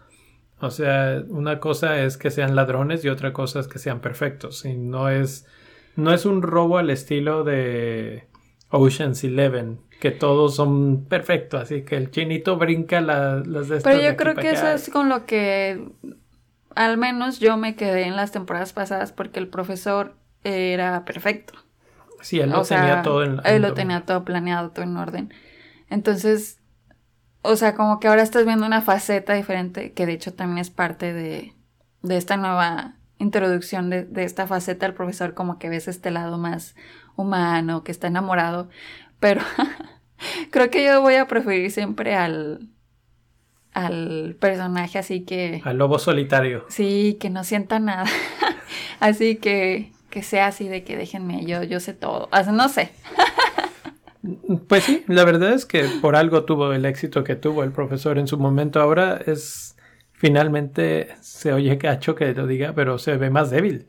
[0.61, 4.65] O sea, una cosa es que sean ladrones y otra cosa es que sean perfectos.
[4.65, 5.47] Y no es,
[5.97, 8.29] no es un robo al estilo de
[8.69, 14.17] Ocean's Eleven, que todos son perfectos, así que el chinito brinca las de Pero yo
[14.17, 15.83] creo que eso es con lo que
[16.75, 21.55] al menos yo me quedé en las temporadas pasadas porque el profesor era perfecto.
[22.21, 25.35] Sí, él lo tenía todo en Él lo tenía todo planeado, todo en orden.
[25.89, 26.60] Entonces,
[27.43, 30.71] o sea, como que ahora estás viendo una faceta diferente, que de hecho también es
[30.71, 31.55] parte de,
[32.03, 36.39] de esta nueva introducción de, de esta faceta del profesor, como que ves este lado
[36.39, 36.75] más
[37.17, 38.69] humano, que está enamorado.
[39.19, 39.43] Pero
[40.51, 42.69] creo que yo voy a preferir siempre al,
[43.73, 45.61] al personaje así que...
[45.65, 46.65] Al lobo solitario.
[46.69, 48.07] Sí, que no sienta nada.
[49.01, 52.29] así que que sea así de que déjenme, yo, yo sé todo.
[52.53, 52.91] no sé.
[54.69, 58.19] pues sí, la verdad es que por algo tuvo el éxito que tuvo el profesor
[58.19, 58.81] en su momento.
[58.81, 59.77] Ahora es
[60.13, 63.87] finalmente se oye cacho que lo diga, pero se ve más débil.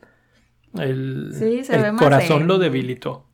[0.78, 3.26] El, sí, se el corazón lo debilitó.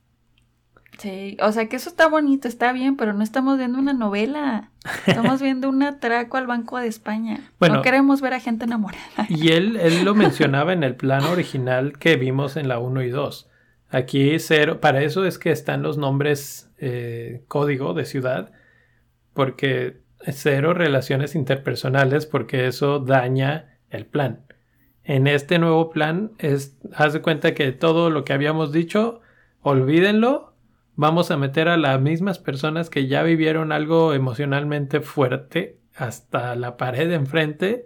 [0.97, 4.71] Sí, o sea que eso está bonito, está bien, pero no estamos viendo una novela.
[5.07, 7.51] Estamos viendo un atraco al Banco de España.
[7.57, 9.25] Bueno, no queremos ver a gente enamorada.
[9.29, 13.09] Y él, él lo mencionaba en el plano original que vimos en la 1 y
[13.09, 13.49] 2.
[13.89, 18.51] Aquí cero, para eso es que están los nombres eh, código de ciudad,
[19.33, 24.45] porque cero relaciones interpersonales, porque eso daña el plan.
[25.03, 29.21] En este nuevo plan, es, haz de cuenta que todo lo que habíamos dicho,
[29.61, 30.49] olvídenlo
[30.99, 36.75] vamos a meter a las mismas personas que ya vivieron algo emocionalmente fuerte hasta la
[36.75, 37.85] pared de enfrente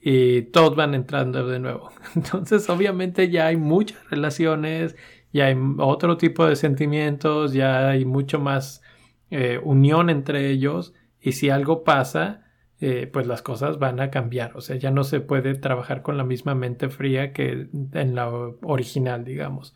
[0.00, 1.90] y todos van entrando de nuevo.
[2.14, 4.94] Entonces, obviamente ya hay muchas relaciones,
[5.32, 8.82] ya hay otro tipo de sentimientos, ya hay mucho más
[9.30, 12.42] eh, unión entre ellos y si algo pasa,
[12.80, 14.56] eh, pues las cosas van a cambiar.
[14.56, 18.28] O sea, ya no se puede trabajar con la misma mente fría que en la
[18.28, 19.74] original, digamos.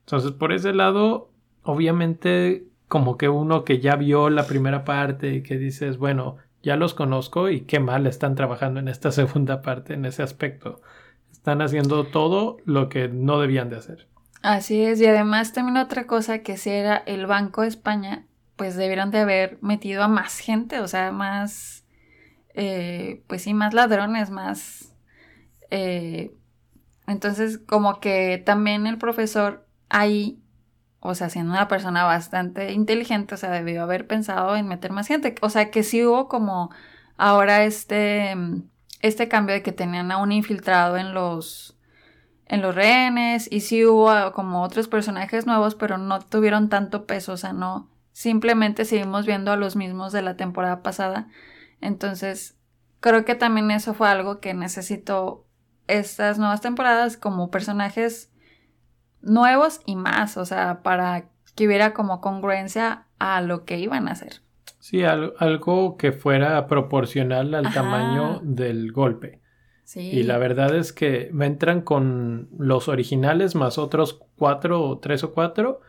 [0.00, 1.30] Entonces, por ese lado,
[1.62, 6.76] obviamente como que uno que ya vio la primera parte y que dices, bueno, ya
[6.76, 10.80] los conozco y qué mal están trabajando en esta segunda parte en ese aspecto.
[11.30, 14.08] Están haciendo todo lo que no debían de hacer.
[14.42, 18.76] Así es, y además también otra cosa que si era el Banco de España, pues
[18.76, 21.84] debieron de haber metido a más gente, o sea, más,
[22.54, 24.94] eh, pues sí, más ladrones, más...
[25.70, 26.32] Eh,
[27.06, 30.42] entonces, como que también el profesor ahí
[31.00, 35.06] o sea, siendo una persona bastante inteligente, o sea, debió haber pensado en meter más
[35.06, 35.34] gente.
[35.42, 36.70] O sea, que sí hubo como
[37.16, 38.36] ahora este,
[39.00, 41.77] este cambio de que tenían a un infiltrado en los,
[42.48, 47.32] en los rehenes y sí hubo como otros personajes nuevos, pero no tuvieron tanto peso,
[47.32, 51.28] o sea, no, simplemente seguimos viendo a los mismos de la temporada pasada.
[51.80, 52.58] Entonces,
[53.00, 55.46] creo que también eso fue algo que necesito
[55.86, 58.32] estas nuevas temporadas como personajes
[59.20, 64.12] nuevos y más, o sea, para que hubiera como congruencia a lo que iban a
[64.12, 64.40] hacer.
[64.78, 69.40] Sí, algo que fuera proporcional al tamaño del golpe.
[69.88, 70.00] Sí.
[70.00, 75.24] Y la verdad es que me entran con los originales más otros cuatro o tres
[75.24, 75.80] o cuatro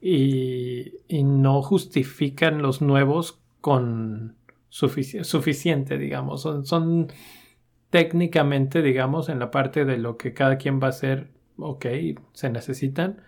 [0.00, 4.36] y, y no justifican los nuevos con
[4.68, 6.42] suficiente, digamos.
[6.42, 7.08] Son, son
[7.90, 11.86] técnicamente, digamos, en la parte de lo que cada quien va a hacer ok,
[12.32, 13.20] se necesitan,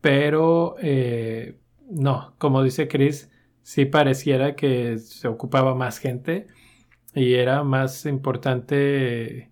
[0.00, 3.30] pero eh, no, como dice Chris,
[3.62, 6.48] sí pareciera que se ocupaba más gente
[7.14, 9.50] y era más importante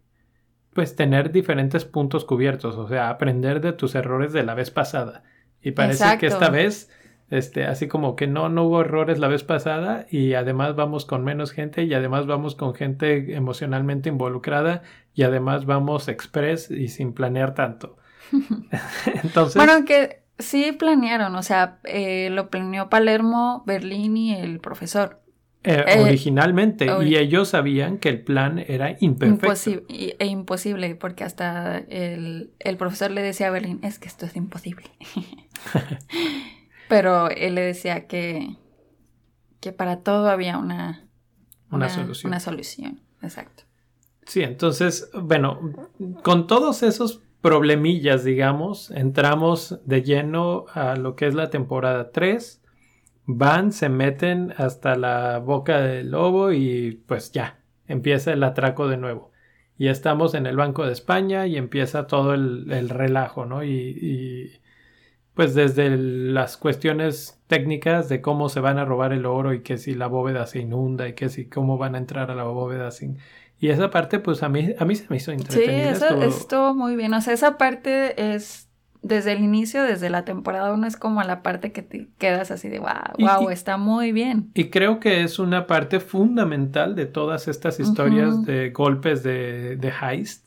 [0.79, 5.25] pues tener diferentes puntos cubiertos, o sea, aprender de tus errores de la vez pasada.
[5.61, 6.89] Y parece que esta vez,
[7.31, 11.25] este, así como que no, no hubo errores la vez pasada y además vamos con
[11.25, 14.83] menos gente y además vamos con gente emocionalmente involucrada
[15.15, 17.97] y además vamos express y sin planear tanto.
[19.25, 19.57] Entonces.
[19.57, 25.23] Bueno, que sí planearon, o sea, eh, lo planeó Palermo, Berlín y el profesor.
[25.69, 29.85] Eh, eh, originalmente, y ellos sabían que el plan era imperfecto.
[29.91, 34.35] e imposible, porque hasta el, el, profesor le decía a Berlín, es que esto es
[34.35, 34.87] imposible.
[36.89, 38.57] Pero él le decía que,
[39.61, 41.07] que para todo había una,
[41.71, 42.31] una, solución.
[42.31, 43.65] Una solución, exacto.
[44.25, 45.61] Sí, entonces, bueno,
[46.23, 52.63] con todos esos problemillas, digamos, entramos de lleno a lo que es la temporada 3.
[53.31, 58.97] Van, se meten hasta la boca del lobo y pues ya, empieza el atraco de
[58.97, 59.33] nuevo.
[59.77, 63.63] Y estamos en el Banco de España y empieza todo el, relajo, ¿no?
[63.63, 64.59] Y,
[65.35, 69.77] pues desde las cuestiones técnicas de cómo se van a robar el oro y que
[69.77, 72.91] si la bóveda se inunda y que si cómo van a entrar a la bóveda
[72.91, 73.19] sin
[73.61, 75.95] y esa parte, pues a mí, a mí se me hizo entretenida.
[75.95, 77.13] Sí, eso estuvo muy bien.
[77.13, 78.68] O sea, esa parte es
[79.03, 82.69] desde el inicio, desde la temporada 1, es como la parte que te quedas así
[82.69, 84.51] de wow, wow, está muy bien.
[84.55, 89.93] Y creo que es una parte fundamental de todas estas historias de golpes de, de
[90.03, 90.47] heist,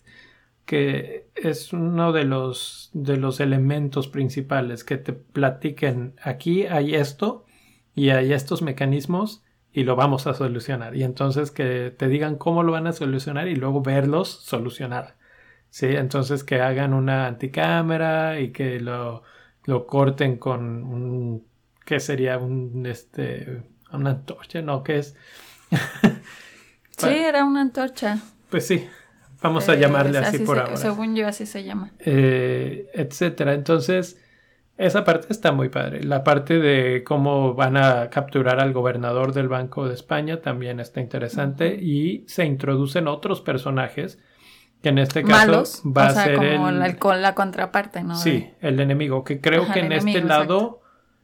[0.66, 7.46] que es uno de los, de los elementos principales que te platiquen aquí hay esto
[7.96, 10.96] y hay estos mecanismos y lo vamos a solucionar.
[10.96, 15.16] Y entonces que te digan cómo lo van a solucionar y luego verlos solucionar.
[15.72, 15.88] ¿Sí?
[15.88, 19.24] Entonces que hagan una anticámara y que lo,
[19.64, 21.48] lo corten con un...
[21.86, 22.38] ¿Qué sería?
[22.38, 24.84] Un, este, una antorcha, ¿no?
[24.84, 25.16] ¿Qué es?
[26.98, 28.20] sí, era una antorcha.
[28.50, 28.88] Pues sí,
[29.42, 30.76] vamos a llamarle así, por ahora.
[30.76, 31.92] Según yo, así se llama.
[32.00, 33.54] Eh, etcétera.
[33.54, 34.22] Entonces,
[34.78, 36.04] esa parte está muy padre.
[36.04, 41.00] La parte de cómo van a capturar al gobernador del Banco de España también está
[41.00, 44.20] interesante y se introducen otros personajes
[44.82, 48.16] que en este caso va a ser como el, con la contraparte, ¿no?
[48.16, 50.82] Sí, el enemigo, que creo que en este lado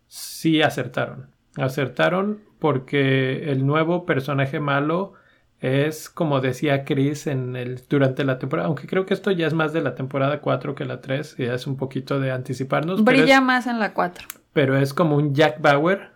[0.08, 1.32] sí acertaron.
[1.56, 5.14] Acertaron porque el nuevo personaje malo
[5.60, 9.54] es como decía Chris en el, durante la temporada, aunque creo que esto ya es
[9.54, 13.04] más de la temporada 4 que la 3, ya es un poquito de anticiparnos.
[13.04, 14.28] Brilla más en la 4.
[14.54, 16.12] Pero es como un Jack Bauer.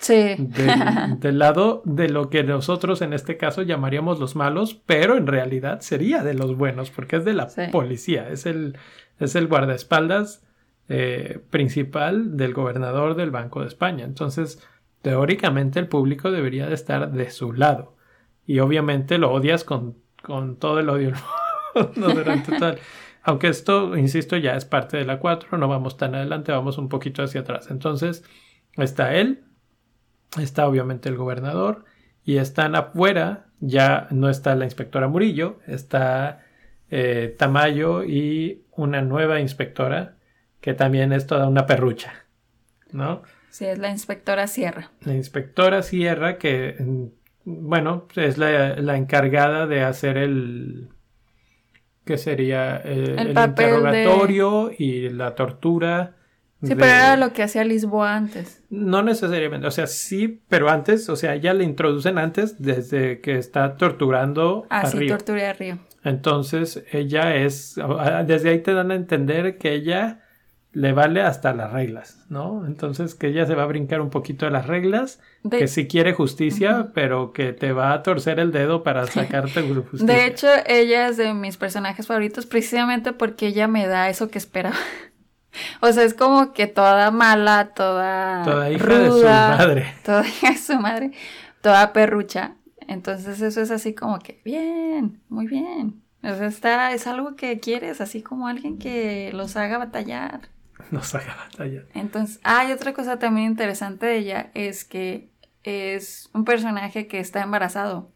[0.00, 0.36] sí.
[1.18, 5.80] del, lado de lo que nosotros en este caso llamaríamos los malos, pero en realidad
[5.80, 8.76] sería de los buenos, porque es de la policía, es el,
[9.18, 10.44] es el guardaespaldas
[10.88, 14.04] eh, principal del gobernador del Banco de España.
[14.04, 14.62] Entonces,
[15.00, 17.94] teóricamente el público debería de estar de su lado
[18.46, 21.12] y obviamente lo odias con, con todo el odio
[21.96, 22.78] no durante tal.
[23.22, 26.88] Aunque esto, insisto, ya es parte de la 4, no vamos tan adelante, vamos un
[26.88, 27.70] poquito hacia atrás.
[27.70, 28.24] Entonces,
[28.76, 29.44] está él,
[30.40, 31.84] está obviamente el gobernador,
[32.24, 36.44] y están afuera, ya no está la inspectora Murillo, está
[36.90, 40.16] eh, Tamayo y una nueva inspectora,
[40.60, 42.12] que también es toda una perrucha,
[42.90, 43.22] ¿no?
[43.50, 44.90] Sí, es la inspectora Sierra.
[45.02, 46.76] La inspectora Sierra, que
[47.44, 50.88] bueno, es la, encargada de hacer el
[52.04, 56.16] que sería eh, el, interrogatorio y la tortura.
[56.62, 58.62] Sí, pero era lo que hacía Lisboa antes.
[58.70, 63.36] No necesariamente, o sea, sí, pero antes, o sea, ya le introducen antes desde que
[63.36, 65.78] está torturando ah, sí, tortura a Río.
[66.04, 67.76] Entonces, ella es,
[68.26, 70.21] desde ahí te dan a entender que ella
[70.72, 72.66] le vale hasta las reglas, ¿no?
[72.66, 76.14] Entonces que ella se va a brincar un poquito de las reglas, que si quiere
[76.14, 80.06] justicia, pero que te va a torcer el dedo para sacarte justicia.
[80.06, 84.38] De hecho, ella es de mis personajes favoritos precisamente porque ella me da eso que
[84.38, 84.76] esperaba.
[85.82, 88.42] O sea, es como que toda mala, toda.
[88.42, 89.94] Toda hija de su madre.
[90.02, 91.12] Toda hija de su madre,
[91.60, 92.54] toda perrucha.
[92.88, 96.02] Entonces, eso es así como que, bien, muy bien.
[96.22, 100.40] O sea, está, es algo que quieres, así como alguien que los haga batallar.
[100.90, 101.84] nos haga batalla.
[101.94, 105.30] Entonces, hay otra cosa también interesante de ella es que
[105.62, 108.12] es un personaje que está embarazado.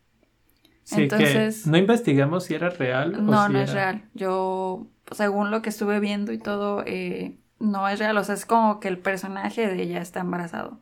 [0.85, 3.25] Sí, Entonces, que no investigamos si era real.
[3.25, 4.05] No, no es real.
[4.15, 8.17] Yo, según lo que estuve viendo y todo, eh, no es real.
[8.19, 10.81] O sea, es como que el personaje de ella está embarazado.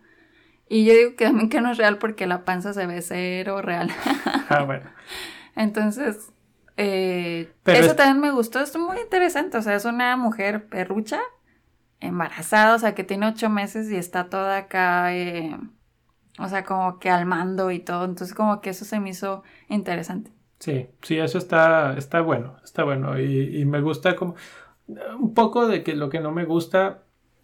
[0.68, 3.62] Y yo digo que también que no es real porque la panza se ve cero
[3.62, 3.90] real.
[4.48, 4.90] ah, bueno.
[5.56, 6.32] Entonces,
[6.76, 8.60] eh, eso también me gustó.
[8.60, 9.56] Es muy interesante.
[9.56, 11.20] O sea, es una mujer perrucha
[12.04, 15.56] embarazada, o sea, que tiene ocho meses y está toda acá, eh,
[16.38, 18.04] o sea, como que al mando y todo.
[18.04, 20.30] Entonces, como que eso se me hizo interesante.
[20.58, 23.18] Sí, sí, eso está, está bueno, está bueno.
[23.20, 24.34] Y, me gusta como
[25.18, 27.02] un poco de que lo que no me gusta,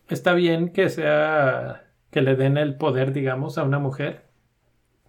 [0.08, 4.26] está bien que sea, que le den el poder, digamos, a una mujer,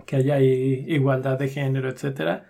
[0.05, 2.47] que haya igualdad de género, etcétera.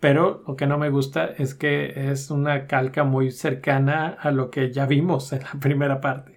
[0.00, 4.50] Pero lo que no me gusta es que es una calca muy cercana a lo
[4.50, 6.35] que ya vimos en la primera parte.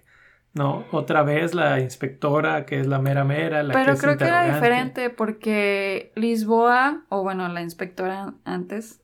[0.52, 4.52] No, otra vez la inspectora que es la mera mera, la Pero creo que era
[4.52, 9.00] diferente porque Lisboa, o bueno, la inspectora antes,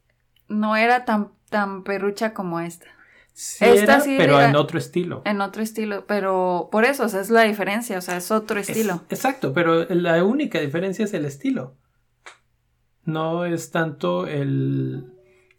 [0.49, 2.87] no era tan, tan perrucha como esta.
[3.61, 5.21] Esta sí pero en otro estilo.
[5.27, 8.59] En otro estilo, pero por eso, o sea, es la diferencia, o sea, es otro
[8.59, 9.03] estilo.
[9.11, 11.77] exacto, pero la única diferencia es el estilo.
[13.05, 15.13] No es tanto el...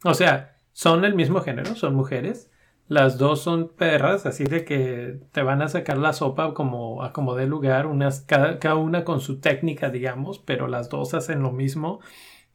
[0.04, 2.50] O sea, son el mismo género, son mujeres.
[2.88, 7.12] Las dos son perras, así de que te van a sacar la sopa como a
[7.36, 11.52] de lugar, unas, cada, cada una con su técnica, digamos, pero las dos hacen lo
[11.52, 12.00] mismo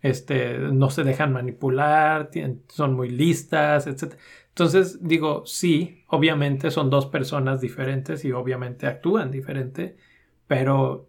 [0.03, 2.30] este, no se dejan manipular,
[2.68, 4.14] son muy listas, etc.
[4.49, 9.97] Entonces digo, sí, obviamente son dos personas diferentes y obviamente actúan diferente,
[10.49, 11.09] pero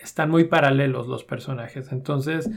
[0.00, 1.90] están muy paralelos los personajes.
[1.90, 2.48] Entonces,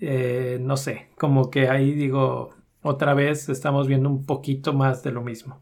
[0.00, 2.54] eh, no sé, como que ahí digo,
[2.88, 5.60] otra vez estamos viendo un poquito más de lo mismo.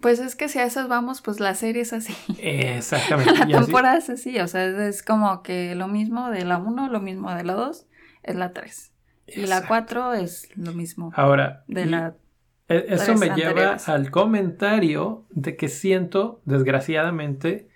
[0.00, 2.14] Pues es que si a esas vamos, pues la serie es así.
[2.38, 3.32] Exactamente.
[3.48, 7.00] la temporada es así, o sea, es como que lo mismo de la 1, lo
[7.00, 7.86] mismo de la 2,
[8.24, 8.92] es la 3.
[9.28, 11.12] Y la 4 es lo mismo.
[11.14, 12.16] Ahora, de la
[12.68, 17.68] e, eso me lleva al comentario de que siento, desgraciadamente,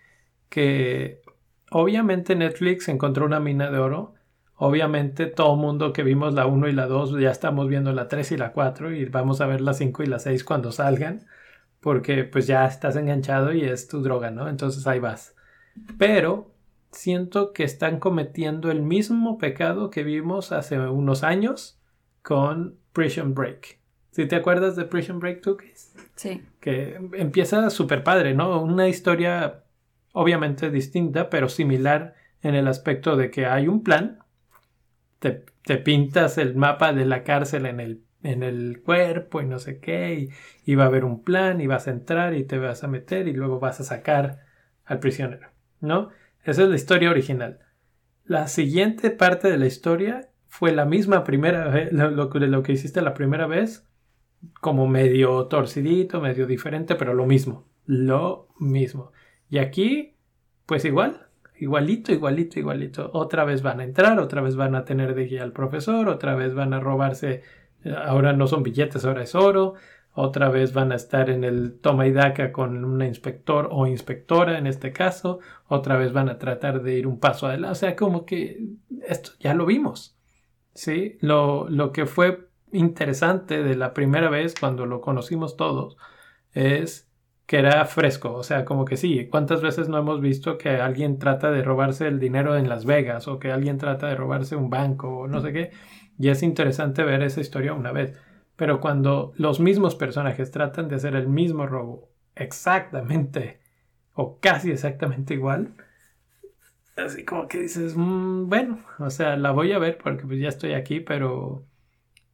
[0.49, 1.20] que
[1.70, 4.14] obviamente Netflix encontró una mina de oro.
[4.62, 8.32] Obviamente todo mundo que vimos la 1 y la 2 ya estamos viendo la 3
[8.32, 11.26] y la 4 y vamos a ver la 5 y la 6 cuando salgan.
[11.80, 14.50] Porque pues ya estás enganchado y es tu droga, ¿no?
[14.50, 15.34] Entonces ahí vas.
[15.96, 16.52] Pero
[16.92, 21.80] siento que están cometiendo el mismo pecado que vimos hace unos años
[22.20, 23.80] con Prison Break.
[24.11, 25.56] Si te acuerdas de Prison Break 2,
[26.16, 26.42] Sí.
[26.61, 28.61] Que empieza súper padre, ¿no?
[28.61, 29.64] Una historia
[30.12, 34.18] obviamente distinta, pero similar en el aspecto de que hay un plan,
[35.20, 39.78] te, pintas el mapa de la cárcel en el, en el cuerpo y no sé
[39.78, 40.30] qué, y,
[40.64, 43.28] y va a haber un plan y vas a entrar y te vas a meter
[43.28, 44.40] y luego vas a sacar
[44.84, 45.48] al prisionero,
[45.80, 46.10] ¿no?
[46.44, 47.60] Esa es la historia original.
[48.24, 53.02] La siguiente parte de la historia fue la misma primera vez, lo, lo, que hiciste
[53.02, 53.86] la primera vez,
[54.60, 59.12] como medio torcidito, medio diferente, pero lo mismo, lo mismo.
[59.48, 60.16] Y aquí,
[60.66, 61.28] pues igual,
[61.61, 63.11] igualito, igualito, igualito.
[63.12, 66.34] Otra vez van a entrar, otra vez van a tener de guía al profesor, otra
[66.34, 67.42] vez van a robarse,
[68.06, 69.74] ahora no son billetes, ahora es oro,
[70.12, 74.58] otra vez van a estar en el toma y daca con un inspector o inspectora
[74.58, 75.38] en este caso,
[75.68, 78.64] otra vez van a tratar de ir un paso adelante, o sea, como que
[79.06, 80.16] esto ya lo vimos,
[80.74, 81.18] ¿sí?
[81.20, 85.96] Lo, lo que fue interesante de la primera vez cuando lo conocimos todos
[86.52, 87.09] es
[87.51, 91.18] que era fresco, o sea, como que sí, ¿cuántas veces no hemos visto que alguien
[91.18, 94.70] trata de robarse el dinero en Las Vegas o que alguien trata de robarse un
[94.70, 95.72] banco o no sé qué?
[96.16, 98.16] Y es interesante ver esa historia una vez.
[98.55, 103.59] Pero cuando los mismos personajes tratan de hacer el mismo robo exactamente
[104.14, 105.74] o casi exactamente igual,
[106.96, 110.51] así como que dices, mm, bueno, o sea, la voy a ver porque pues ya
[110.51, 111.66] estoy aquí, pero,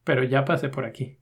[0.03, 1.17] pero ya pasé por aquí.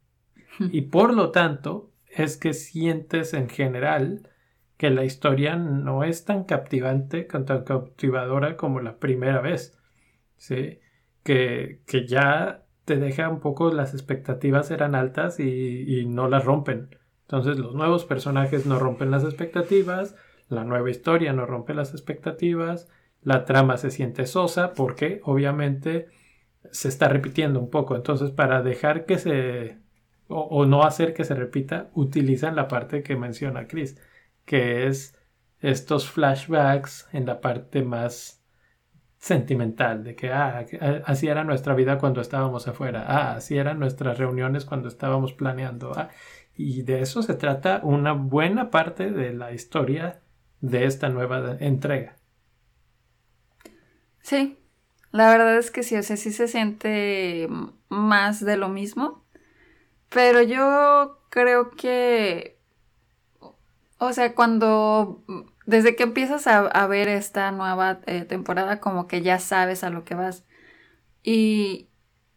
[0.59, 4.29] y por lo tanto, es que sientes en general
[4.77, 9.77] que la historia no es tan captivante, tan cautivadora como la primera vez.
[10.37, 10.79] ¿sí?
[11.23, 16.95] Que, que ya te deja un poco las expectativas eran altas y, no las rompen.
[17.23, 20.15] Entonces los nuevos personajes no rompen las expectativas,
[20.47, 22.87] la nueva historia no rompe las expectativas,
[23.21, 26.07] la trama se siente sosa porque obviamente
[26.71, 27.95] se está repitiendo un poco.
[27.95, 29.79] Entonces para dejar que se
[30.27, 33.99] o, no hacer que se repita, utilizan la parte que menciona Chris,
[34.45, 35.17] que es
[35.59, 38.43] estos flashbacks en la parte más
[39.17, 40.65] sentimental, de que ah,
[41.05, 45.93] así era nuestra vida cuando estábamos afuera, ah, así eran nuestras reuniones cuando estábamos planeando,
[45.95, 46.09] ah,
[46.55, 50.21] y de eso se trata una buena parte de la historia
[50.61, 52.15] de esta nueva entrega.
[54.21, 54.57] Sí,
[55.11, 57.47] la verdad es que sí, o sea, sí se siente
[57.89, 59.24] más de lo mismo,
[60.09, 62.57] pero yo creo que,
[63.97, 65.23] o sea, cuando
[65.65, 70.03] desde que empiezas a, ver esta nueva eh, temporada, como que ya sabes a lo
[70.05, 70.45] que vas.
[71.23, 71.89] Y,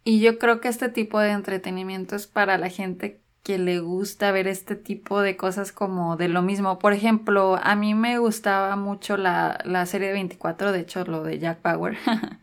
[0.04, 4.32] y yo creo que este tipo de entretenimiento es para la gente que le gusta
[4.32, 6.78] ver este tipo de cosas como de lo mismo.
[6.78, 11.22] Por ejemplo, a mí me gustaba mucho la, la serie de 24, de hecho lo
[11.22, 11.96] de Jack Power.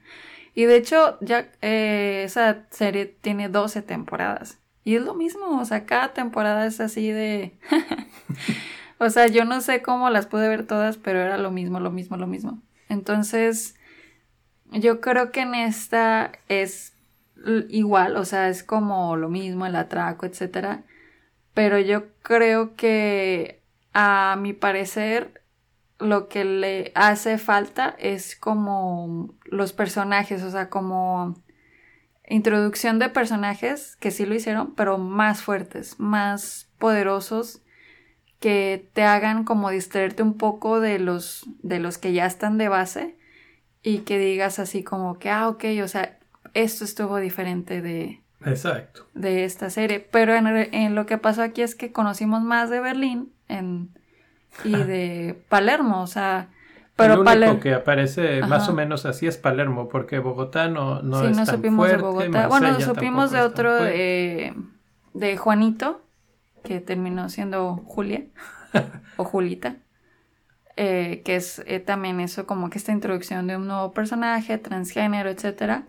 [0.56, 4.60] y de hecho, Jack, eh, esa serie tiene 12 temporadas.
[4.86, 7.58] Y es lo mismo, o sea, cada temporada es así de...
[8.98, 11.92] O sea, yo no sé cómo las pude ver todas, pero era lo mismo, lo
[11.92, 12.62] mismo, lo mismo.
[12.88, 13.76] Entonces,
[14.72, 16.94] yo creo que en esta es
[17.70, 20.84] igual, o sea, es como lo mismo, el atraco, etcétera.
[21.54, 23.62] Pero yo creo que
[23.94, 25.42] a mi parecer
[26.00, 31.36] lo que le hace falta es como los personajes, o sea, como
[32.28, 37.62] introducción de personajes que sí lo hicieron, pero más fuertes, más poderosos
[38.40, 42.70] que te hagan como distraerte un poco de los, de los que ya están de
[42.70, 43.18] base
[43.82, 46.18] y que digas así como que, ah, ok, o sea,
[46.54, 49.08] esto estuvo diferente de, Exacto.
[49.14, 50.00] de esta serie.
[50.00, 53.90] Pero en, lo que pasó aquí es que conocimos más de Berlín en,
[54.64, 56.50] y de Palermo, o sea...
[56.96, 61.22] Pero el único que aparece más o menos así es Palermo, porque Bogotá no, no
[61.22, 62.48] sí, no supimos de Bogotá.
[62.48, 64.54] Bueno, supimos de otro, eh,
[65.14, 66.02] de Juanito,
[66.64, 68.26] que terminó siendo Julia,
[69.18, 69.76] o Julita.
[70.78, 75.30] Eh, que es eh, también eso como que esta introducción de un nuevo personaje, transgénero,
[75.30, 75.84] etcétera.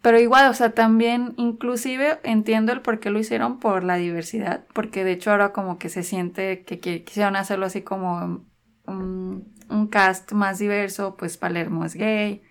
[0.00, 4.64] Pero igual, o sea, también inclusive entiendo el por qué lo hicieron por la diversidad,
[4.72, 8.42] porque de hecho ahora como que se siente que, quisieron hacerlo así como
[8.86, 12.42] un, un, cast más diverso, pues Palermo es gay,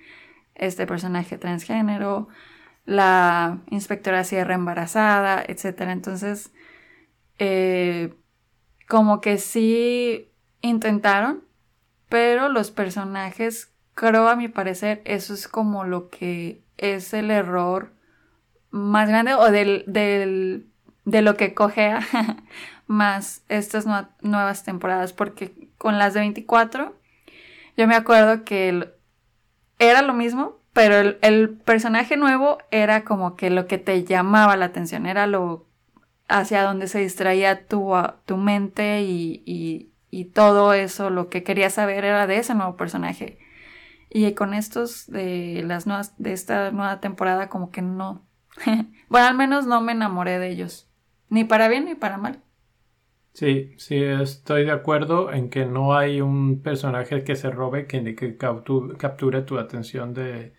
[0.56, 2.28] este personaje transgénero,
[2.86, 5.92] la inspectora Sierra embarazada, etcétera.
[5.92, 6.52] Entonces,
[7.38, 8.14] eh,
[8.88, 11.44] como que sí intentaron,
[12.10, 17.94] pero los personajes, creo a mi parecer, eso es como lo que es el error
[18.72, 20.70] más grande o del, del
[21.10, 22.02] de lo que cogea
[22.88, 23.86] más estas
[24.22, 26.96] nuevas temporadas, porque con las de 24,
[27.80, 28.92] yo me acuerdo que
[29.78, 34.66] era lo mismo, pero el, personaje nuevo era como que lo que te llamaba la
[34.66, 35.66] atención, era lo
[36.28, 37.94] hacia donde se distraía tu,
[38.26, 43.40] tu mente y, y todo eso, lo que quería saber era de ese nuevo personaje.
[44.10, 48.28] Y con estos de las nuevas, de esta nueva temporada, como que no.
[49.08, 50.90] bueno, al menos no me enamoré de ellos.
[51.30, 52.44] Ni para bien ni para mal.
[53.34, 58.16] Sí, sí, estoy de acuerdo en que no hay un personaje que se robe que,
[58.16, 60.54] que capture tu atención de,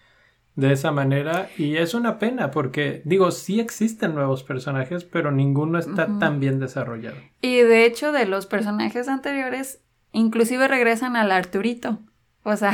[0.55, 5.79] de esa manera y es una pena porque digo, sí existen nuevos personajes, pero ninguno
[5.79, 7.16] está tan bien desarrollado.
[7.41, 12.01] Y de hecho de los personajes anteriores, inclusive regresan al Arturito.
[12.43, 12.73] O sea,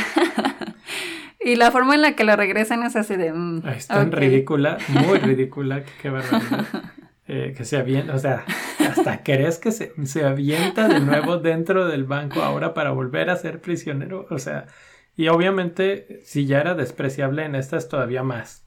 [1.45, 3.33] y la forma en la que lo regresan es así de...
[3.33, 6.67] Mm, es tan ridícula, muy ridícula, qué barbaridad.
[7.29, 8.45] Eh, que se avienta, o sea,
[8.89, 13.37] hasta crees que se, se avienta de nuevo dentro del banco ahora para volver a
[13.37, 14.67] ser prisionero, o sea,
[15.17, 18.67] y obviamente, si ya era despreciable en esta es todavía más.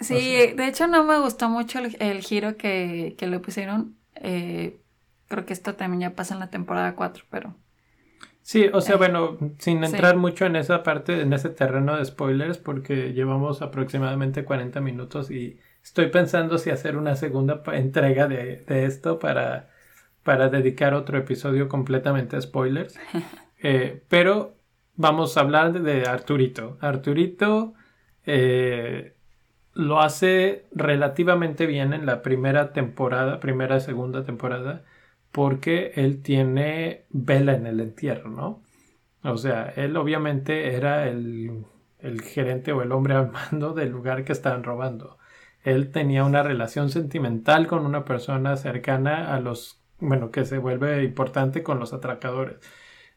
[0.00, 0.14] Sí,
[0.56, 3.96] de hecho no me gustó mucho el, giro que, le pusieron.
[4.14, 4.80] Eh,
[5.26, 7.56] creo que esto también ya pasa en la temporada 4, pero...
[8.42, 12.04] Sí, o sea, eh, bueno, sin entrar mucho en esa parte, en ese terreno de
[12.04, 15.58] spoilers, porque llevamos aproximadamente 40 minutos y
[15.88, 19.70] estoy pensando si hacer una segunda entrega de, esto para,
[20.22, 22.98] para dedicar otro episodio completamente a spoilers.
[23.60, 24.54] Eh, pero
[24.94, 26.78] vamos a hablar de Arturito.
[26.80, 27.74] Arturito
[28.24, 29.16] eh,
[29.74, 34.84] lo hace relativamente bien en la primera temporada, primera, segunda temporada,
[35.32, 38.62] porque él tiene vela en el entierro, ¿no?
[39.24, 41.64] O sea, él obviamente era el,
[41.98, 45.17] el gerente o el hombre al mando del lugar que estaban robando.
[45.62, 51.04] Él tenía una relación sentimental con una persona cercana a los, bueno, que se vuelve
[51.04, 52.58] importante con los atracadores.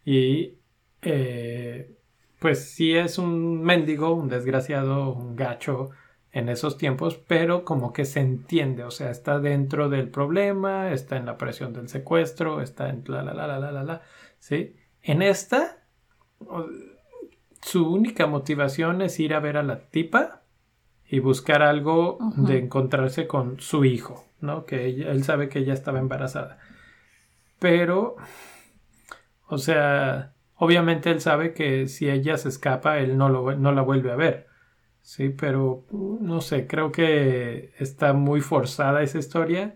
[0.05, 0.57] Y
[1.01, 1.95] eh,
[2.39, 5.91] pues sí es un mendigo, un desgraciado, un gacho
[6.31, 11.17] en esos tiempos, pero como que se entiende, o sea, está dentro del problema, está
[11.17, 14.01] en la presión del secuestro, está en la la la la la la la,
[14.39, 14.75] ¿sí?
[15.03, 15.83] En esta,
[17.61, 20.40] su única motivación es ir a ver a la tipa
[21.11, 24.65] y buscar algo de encontrarse con su hijo, ¿no?
[24.65, 26.57] Que él sabe que ella estaba embarazada.
[27.59, 28.15] Pero,
[29.47, 30.33] o sea,
[30.63, 34.15] Obviamente él sabe que si ella se escapa, él no, lo, no la vuelve a
[34.15, 34.45] ver.
[35.01, 39.73] Sí, pero no sé, creo que está muy forzada esa historia,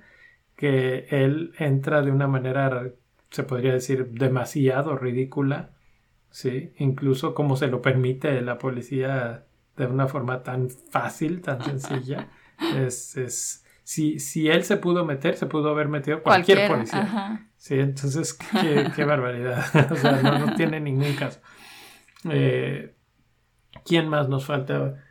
[0.55, 2.91] que él entra de una manera,
[3.31, 5.71] se podría decir, demasiado ridícula,
[6.29, 9.45] sí, incluso como se lo permite la policía
[9.77, 12.29] de una forma tan fácil, tan sencilla,
[12.77, 17.47] es, es si, si él se pudo meter, se pudo haber metido cualquier, policía.
[17.55, 18.33] Sí, entonces,
[18.95, 19.63] qué, barbaridad.
[19.91, 21.39] o sea, no, tiene ningún caso.
[22.29, 22.95] Eh,
[23.85, 25.03] ¿Quién más nos falta?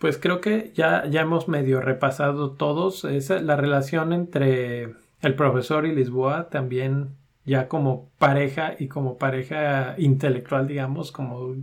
[0.00, 3.04] Pues creo que ya, ya hemos medio repasado todos.
[3.04, 9.94] Esa, la relación entre el profesor y Lisboa también ya como pareja y como pareja
[9.98, 11.54] intelectual, digamos, como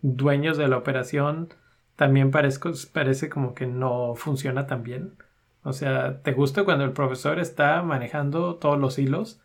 [0.00, 1.48] dueños de la operación,
[1.96, 5.16] también parece como que no funciona tan bien.
[5.62, 9.40] O sea, ¿te gusta cuando el profesor está manejando todos los hilos?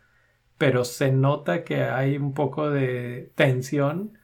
[0.58, 4.18] Pero se nota que hay un poco de tensión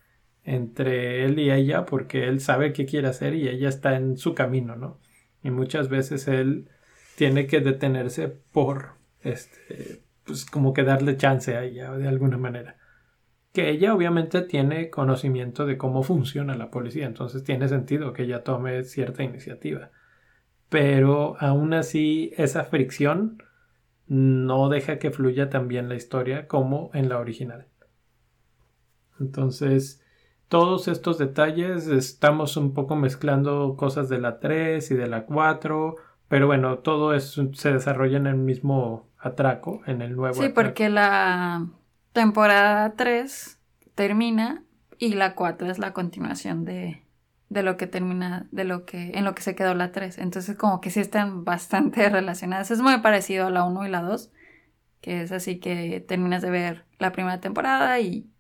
[0.45, 4.35] entre él y ella porque él sabe qué quiere hacer y ella está en su
[4.35, 5.01] camino, ¿no?
[5.43, 6.69] Y muchas veces él
[7.17, 12.77] tiene que detenerse por este pues como que darle chance a ella de alguna manera.
[13.57, 18.45] Que ella obviamente tiene conocimiento de cómo funciona la policía, entonces tiene sentido que ella
[18.45, 19.93] tome cierta iniciativa.
[20.69, 23.43] Pero aún así esa fricción
[24.09, 27.69] no deja que fluya tan bien la historia como en la original.
[29.19, 30.05] Entonces,
[30.49, 35.97] todos estos detalles estamos un poco mezclando cosas de la 3 y de la 4,
[36.29, 40.35] pero bueno, todo eso se desarrolla en el mismo atraco, en el nuevo.
[40.35, 41.67] Sí, porque la
[42.17, 43.59] temporada 3
[43.95, 44.65] termina
[44.99, 47.03] y la 4 es la continuación de,
[47.51, 50.17] de lo que termina, de lo que, en lo que se quedó la 3.
[50.17, 52.71] Entonces como que sí están bastante relacionadas.
[52.71, 54.33] Es muy parecido a la 1 y la 2,
[55.03, 58.31] que es así que terminas de ver la primera temporada y,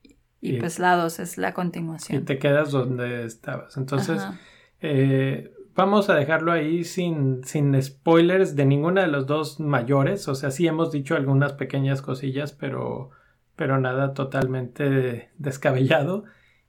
[0.41, 2.22] y, pues la 2 es la continuación.
[2.22, 3.77] Y te quedas donde estabas.
[3.77, 4.22] Entonces,
[4.81, 10.29] eh, vamos a dejarlo ahí sin, sin spoilers de ninguna de los dos mayores.
[10.29, 13.11] O sea, sí hemos dicho algunas pequeñas cosillas, pero,
[13.57, 16.24] pero nada totalmente descabellado.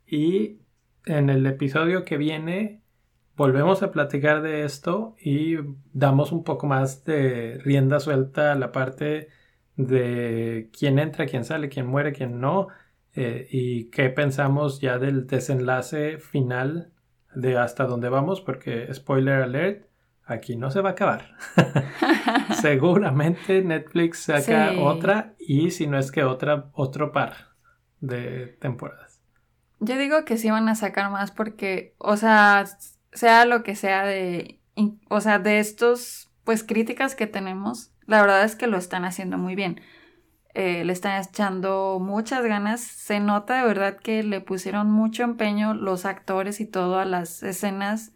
[0.06, 0.60] Y
[1.06, 2.82] en el episodio que viene
[3.36, 5.58] volvemos a platicar de esto y
[5.94, 9.30] damos un poco más de rienda suelta a la parte
[9.76, 12.68] de quién entra, quién sale, quién muere, quién no,
[13.14, 16.92] eh, y qué pensamos ya del desenlace final
[17.36, 19.87] de hasta dónde vamos, porque spoiler alert,
[20.28, 21.36] aquí no se va a acabar.
[22.62, 27.36] Seguramente Netflix saca otra y si no es que otra, otro par
[28.00, 29.22] de temporadas.
[29.80, 32.66] Yo digo que sí van a sacar más porque, o sea,
[33.14, 34.60] sea lo que sea de,
[35.10, 39.38] o sea, de estos, pues críticas que tenemos, la verdad es que lo están haciendo
[39.38, 39.82] muy bien.
[40.54, 42.82] Eh, le están echando muchas ganas.
[42.82, 47.44] Se nota de verdad que le pusieron mucho empeño los actores y todo a las
[47.44, 48.14] escenas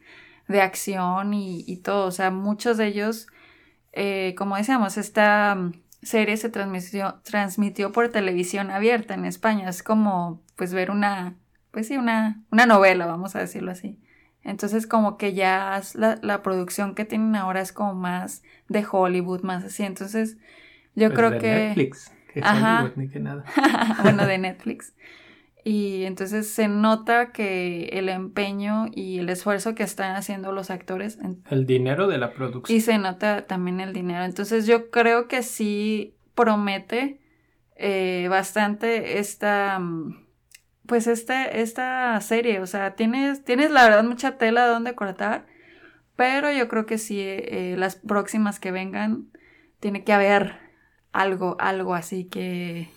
[0.51, 2.07] de acción y, todo.
[2.07, 3.27] O sea, muchos de ellos,
[3.93, 9.69] eh, como decíamos, esta mm, serie se transmitió, transmitió por televisión abierta en España.
[9.69, 11.35] Es como, pues, ver una,
[11.71, 13.99] pues sí, una, una novela, vamos a decirlo así.
[14.43, 19.41] Entonces como que ya la, la producción que tienen ahora es como más de Hollywood,
[19.43, 19.83] más así.
[19.83, 20.37] Entonces
[20.95, 21.51] yo pues creo que...
[21.51, 22.91] Netflix Ajá.
[23.19, 23.43] nada.
[24.03, 24.93] bueno, de Netflix.
[25.63, 31.19] Y entonces se nota que el empeño y el esfuerzo que están haciendo los actores.
[31.49, 32.75] El dinero de la producción.
[32.75, 34.23] Y se nota también el dinero.
[34.23, 37.21] Entonces yo creo que sí promete
[37.75, 39.79] eh, bastante esta.
[40.87, 42.59] Pues este, esta serie.
[42.59, 45.45] O sea, tienes, tienes la verdad mucha tela de donde cortar.
[46.15, 49.31] Pero yo creo que sí, eh, las próximas que vengan,
[49.79, 50.55] tiene que haber
[51.11, 52.89] algo, algo así que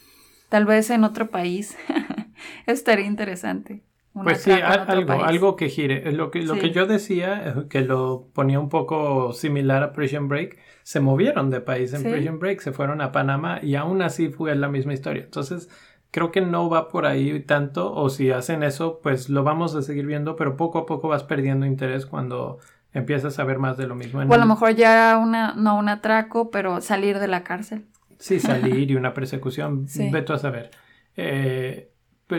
[0.48, 1.76] tal vez en otro país
[2.66, 3.82] estaría interesante.
[4.12, 6.12] pues sí, algo, algo que gire.
[6.12, 10.58] Lo que, lo que yo decía, que lo ponía un poco similar a Prison Break,
[10.82, 14.54] se movieron de país en Prison Break, se fueron a Panamá y aún así fue
[14.54, 15.24] la misma historia.
[15.24, 15.68] Entonces,
[16.14, 19.82] creo que no va por ahí tanto, o si hacen eso, pues lo vamos a
[19.82, 22.60] seguir viendo, pero poco a poco vas perdiendo interés cuando
[22.92, 24.20] empiezas a ver más de lo mismo.
[24.20, 27.86] o a lo mejor ya una, no un atraco, pero salir de la cárcel.
[28.18, 30.08] Sí, salir y una persecución, sí.
[30.10, 30.70] veto a saber.
[31.16, 31.90] Eh,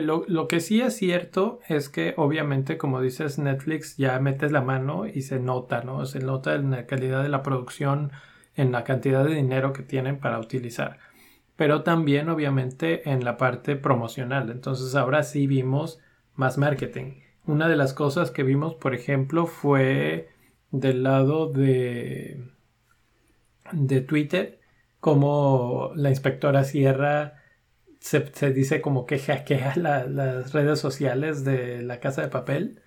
[0.02, 5.06] lo, que sí es cierto es que obviamente, como dices, Netflix ya metes la mano
[5.08, 6.06] y se nota, ¿no?
[6.06, 8.12] Se nota en la calidad de la producción,
[8.56, 11.00] en la cantidad de dinero que tienen para utilizar.
[11.56, 14.50] Pero también, obviamente, en la parte promocional.
[14.50, 16.00] Entonces, ahora sí vimos
[16.36, 17.22] más marketing.
[17.46, 20.30] Una de las cosas que vimos, por ejemplo, fue
[20.72, 22.44] del lado de,
[23.72, 24.60] de Twitter
[25.00, 27.45] como la inspectora Sierra
[28.06, 32.82] se, dice como que hackea las redes sociales de la casa de papel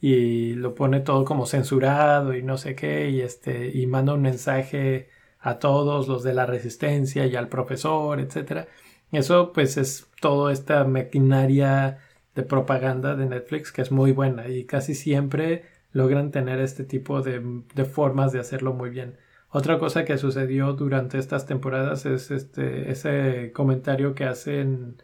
[0.00, 4.22] y lo pone todo como censurado y no sé qué y este y manda un
[4.22, 5.08] mensaje
[5.40, 8.68] a todos los de la resistencia y al profesor, etcétera.
[9.12, 11.98] Eso pues es toda esta maquinaria
[12.34, 17.22] de propaganda de Netflix que es muy buena y casi siempre logran tener este tipo
[17.22, 17.40] de,
[17.74, 19.16] de formas de hacerlo muy bien.
[19.50, 25.02] Otra cosa que sucedió durante estas temporadas es este ese comentario que hacen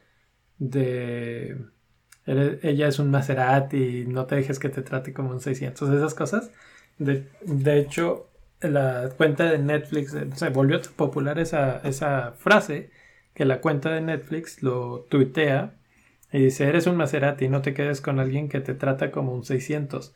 [0.58, 1.56] de
[2.26, 6.50] ella es un Maserati, no te dejes que te trate como un 600, esas cosas.
[6.98, 8.30] De, hecho,
[8.60, 12.90] la cuenta de Netflix se volvió popular esa, esa frase
[13.34, 15.74] que la cuenta de Netflix lo tuitea
[16.32, 19.44] y dice, eres un Maserati, no te quedes con alguien que te trata como un
[19.44, 20.14] 600.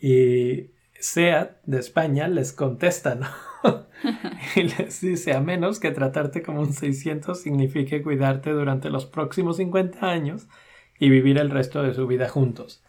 [0.00, 3.28] Y SEAT de España les contesta, ¿no?
[4.56, 9.56] y les dice, a menos que tratarte como un 600 signifique cuidarte durante los próximos
[9.56, 10.46] 50 años
[10.98, 12.82] y vivir el resto de su vida juntos.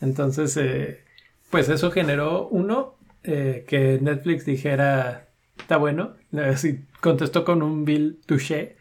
[0.00, 1.00] Entonces, eh,
[1.50, 8.20] pues eso generó, uno, eh, que Netflix dijera, está bueno, así contestó con un Bill
[8.26, 8.76] Touché,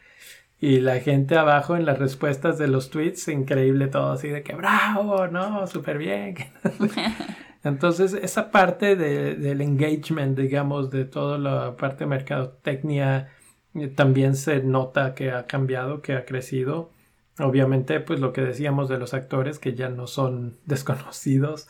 [0.62, 4.56] y la gente abajo en las respuestas de los tweets, increíble todo, así de que
[4.56, 6.36] bravo, no, súper bien.
[7.64, 13.30] Entonces, esa parte del engagement, digamos, de toda la parte de mercadotecnia,
[13.76, 16.92] eh, también se nota que ha cambiado, que ha crecido.
[17.40, 21.68] Obviamente, pues lo que decíamos de los actores que ya no son desconocidos.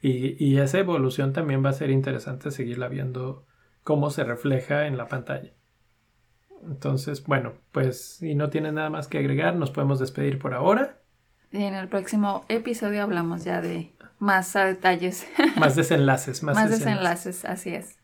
[0.00, 3.46] Y, y esa evolución también va a ser interesante seguirla viendo
[3.84, 5.52] cómo se refleja en la pantalla.
[6.66, 10.98] Entonces, bueno, pues si no tiene nada más que agregar, nos podemos despedir por ahora.
[11.50, 15.26] Y en el próximo episodio hablamos ya de más detalles.
[15.56, 17.44] Más desenlaces, más, más desenlaces.
[17.44, 17.96] así es.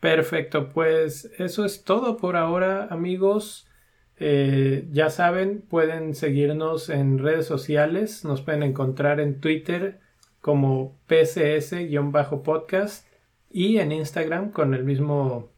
[0.00, 3.68] Perfecto, pues eso es todo por ahora, amigos.
[4.16, 10.00] Eh, ya saben, pueden seguirnos en redes sociales, nos pueden encontrar en Twitter
[10.40, 13.06] como PCS-podcast
[13.50, 15.50] y en Instagram con el mismo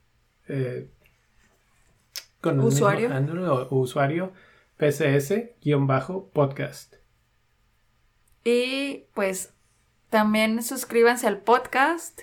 [0.47, 0.91] eh,
[2.41, 4.33] con el usuario, mismo usuario
[4.79, 6.97] PCS-podcast.
[8.45, 9.54] Y pues
[10.15, 12.21] también suscríbanse al podcast.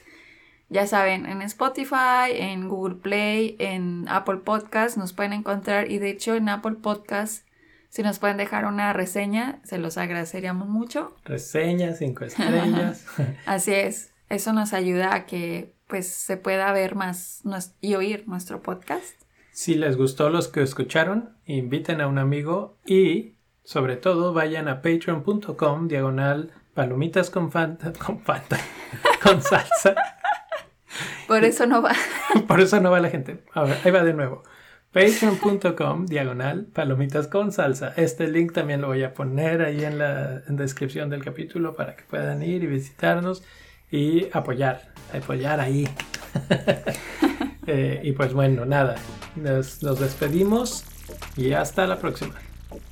[0.69, 5.91] Ya saben, en Spotify, en Google Play, en Apple Podcast nos pueden encontrar.
[5.91, 7.45] Y de hecho en Apple Podcast,
[7.89, 11.13] si nos pueden dejar una reseña, se los agradeceríamos mucho.
[11.25, 13.05] Reseñas, cinco estrellas.
[13.45, 14.13] Así es.
[14.29, 17.41] Eso nos ayuda a que pues se pueda ver más
[17.81, 19.21] y oír nuestro podcast.
[19.51, 23.35] Si les gustó los que escucharon, inviten a un amigo y
[23.65, 28.57] sobre todo vayan a patreon.com diagonal palomitas con fanta, con fanta,
[29.21, 29.95] con salsa.
[31.27, 31.93] Por eso no va.
[32.47, 33.43] Por eso no va la gente.
[33.53, 34.43] A ver, ahí va de nuevo.
[34.91, 37.93] Patreon.com diagonal palomitas con salsa.
[37.95, 42.03] Este link también lo voy a poner ahí en la descripción del capítulo para que
[42.03, 43.43] puedan ir y visitarnos
[43.89, 45.87] y apoyar, apoyar ahí.
[47.67, 48.95] Eh, y pues bueno, nada,
[49.35, 50.83] nos, nos despedimos
[51.37, 52.33] y hasta la próxima.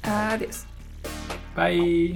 [0.04, 0.66] Adiós.
[1.56, 2.16] Bye.